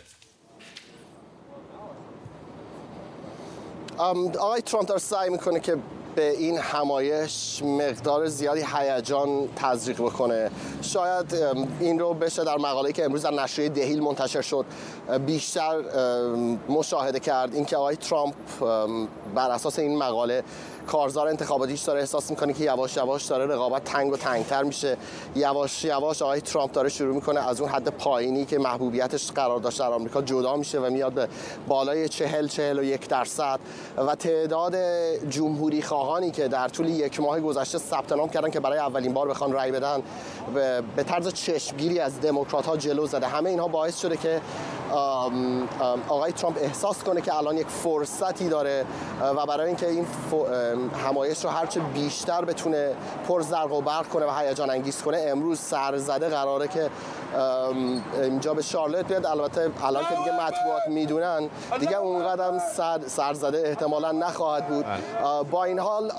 آقای 4.38 4.62
ترامپ 4.62 4.88
داره 4.88 5.00
سعی 5.00 5.30
می‌کنه 5.30 5.60
که 5.60 5.76
به 6.14 6.30
این 6.30 6.58
همایش 6.58 7.62
مقدار 7.62 8.26
زیادی 8.26 8.64
هیجان 8.74 9.48
تزریق 9.56 10.00
بکنه. 10.00 10.50
شاید 10.82 11.34
این 11.80 11.98
رو 11.98 12.14
بشه 12.14 12.44
در 12.44 12.56
مقاله 12.56 12.92
که 12.92 13.04
امروز 13.04 13.22
در 13.22 13.30
نشریه 13.30 13.68
دهیل 13.68 14.02
منتشر 14.02 14.42
شد 14.42 14.64
بیشتر 15.26 15.82
مشاهده 16.68 17.20
کرد. 17.20 17.54
اینکه 17.54 17.76
آقای 17.76 17.96
ترامپ 17.96 18.34
بر 19.34 19.50
اساس 19.50 19.78
این 19.78 19.98
مقاله 19.98 20.44
کارزار 20.86 21.28
انتخاباتیش 21.28 21.80
داره 21.82 22.00
احساس 22.00 22.30
می‌کنه 22.30 22.52
که 22.52 22.64
یواش 22.64 22.96
یواش 22.96 23.24
داره 23.24 23.46
رقابت 23.46 23.84
تنگ 23.84 24.12
و 24.12 24.16
تنگتر 24.16 24.62
میشه. 24.62 24.96
یواش 25.36 25.84
یواش 25.84 26.22
آقای 26.22 26.40
ترامپ 26.40 26.72
داره 26.72 26.88
شروع 26.88 27.14
می‌کنه 27.14 27.48
از 27.48 27.60
اون 27.60 27.70
حد 27.70 27.88
پایینی 27.88 28.44
که 28.44 28.58
محبوبیتش 28.58 29.32
قرار 29.32 29.58
داشت 29.58 29.78
در 29.78 29.92
آمریکا 29.92 30.22
جدا 30.22 30.56
میشه 30.56 30.80
و 30.80 30.90
میاد 30.90 31.12
به 31.12 31.28
بالای 31.68 32.08
چهل 32.08 32.46
چهل 32.46 32.78
و 32.78 32.82
یک 32.82 33.08
درصد 33.08 33.60
و 33.96 34.14
تعداد 34.14 34.76
جمهوری 35.30 35.82
خواهانی 36.02 36.30
که 36.30 36.48
در 36.48 36.68
طول 36.68 36.88
یک 36.88 37.20
ماه 37.20 37.40
گذشته 37.40 37.78
ثبت 37.78 38.12
نام 38.12 38.28
کردن 38.28 38.50
که 38.50 38.60
برای 38.60 38.78
اولین 38.78 39.14
بار 39.14 39.28
بخوان 39.28 39.52
رای 39.52 39.72
بدن 39.72 40.02
به 40.96 41.02
طرز 41.02 41.28
چشمگیری 41.28 41.98
از 41.98 42.20
دموکرات 42.20 42.66
ها 42.66 42.76
جلو 42.76 43.06
زده. 43.06 43.26
همه 43.26 43.50
اینها 43.50 43.68
باعث 43.68 44.00
شده 44.00 44.16
که 44.16 44.40
آقای 46.08 46.32
ترامپ 46.32 46.58
احساس 46.60 47.02
کنه 47.02 47.20
که 47.20 47.34
الان 47.34 47.56
یک 47.56 47.66
فرصتی 47.66 48.48
داره 48.48 48.84
و 49.20 49.46
برای 49.46 49.66
اینکه 49.66 49.88
این 49.88 50.06
همایش 51.06 51.44
رو 51.44 51.50
هرچه 51.50 51.80
بیشتر 51.80 52.44
بتونه 52.44 52.92
پر 53.28 53.40
زرق 53.40 53.72
و 53.72 53.80
برق 53.80 54.08
کنه 54.08 54.26
و 54.26 54.30
هیجان 54.38 54.70
انگیز 54.70 55.02
کنه 55.02 55.24
امروز 55.28 55.60
سرزده 55.60 56.28
قراره 56.28 56.68
که 56.68 56.90
اینجا 58.22 58.54
به 58.54 58.62
شارلت 58.62 59.08
بیاد. 59.08 59.26
البته 59.26 59.70
الان 59.84 60.02
که 60.02 60.14
دیگه 60.14 60.32
مطبوعات 60.32 60.88
می‌دونن 60.88 61.48
دیگه 61.80 61.96
اونقدر 61.96 62.58
سر 62.76 63.00
سرزده 63.06 63.62
احتمالا 63.68 64.12
نخواهد 64.12 64.68
بود. 64.68 64.84
بله. 64.84 65.00
با 65.50 65.64
این 65.64 65.78
حال 65.78 66.10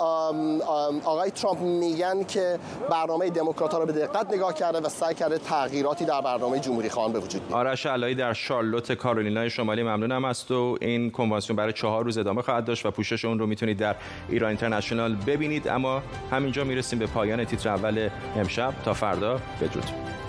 آقای 1.06 1.32
ترامپ 1.32 1.60
میگن 1.62 2.23
که 2.23 2.60
برنامه 2.89 3.30
دموکرات 3.30 3.73
رو 3.73 3.86
به 3.86 3.93
دقت 3.93 4.34
نگاه 4.34 4.54
کرده 4.54 4.80
و 4.80 4.89
سعی 4.89 5.15
کرده 5.15 5.38
تغییراتی 5.38 6.06
در 6.06 6.21
برنامه 6.21 6.60
جمهوری 6.60 6.89
خواهان 6.89 7.12
به 7.13 7.19
وجود 7.19 7.47
بیاره. 7.47 7.69
آرش 7.69 7.86
علایی 7.86 8.15
در 8.15 8.34
شارلوت 8.34 8.91
کارولینای 8.91 9.49
شمالی 9.49 9.84
ممنونم 9.84 10.26
است 10.26 10.52
و 10.52 10.78
این 10.82 11.12
کنوانسیون 11.12 11.58
برای 11.58 11.73
چهار 11.73 12.04
روز 12.04 12.17
ادامه 12.17 12.41
خواهد 12.41 12.65
داشت 12.65 12.86
و 12.86 12.91
پوشش 12.91 13.26
اون 13.26 13.39
رو 13.39 13.47
می‌تونید 13.47 13.78
در 13.78 13.95
ایران 14.30 14.49
اینترنشنال 14.49 15.15
ببینید. 15.15 15.67
اما 15.67 16.02
همینجا 16.32 16.63
می‌رسیم 16.63 16.99
به 16.99 17.08
پایان 17.08 17.45
تیتر 17.45 17.69
اول 17.69 18.10
امشب. 18.36 18.73
تا 18.86 18.93
فردا 18.93 19.39
بدرود. 19.62 20.22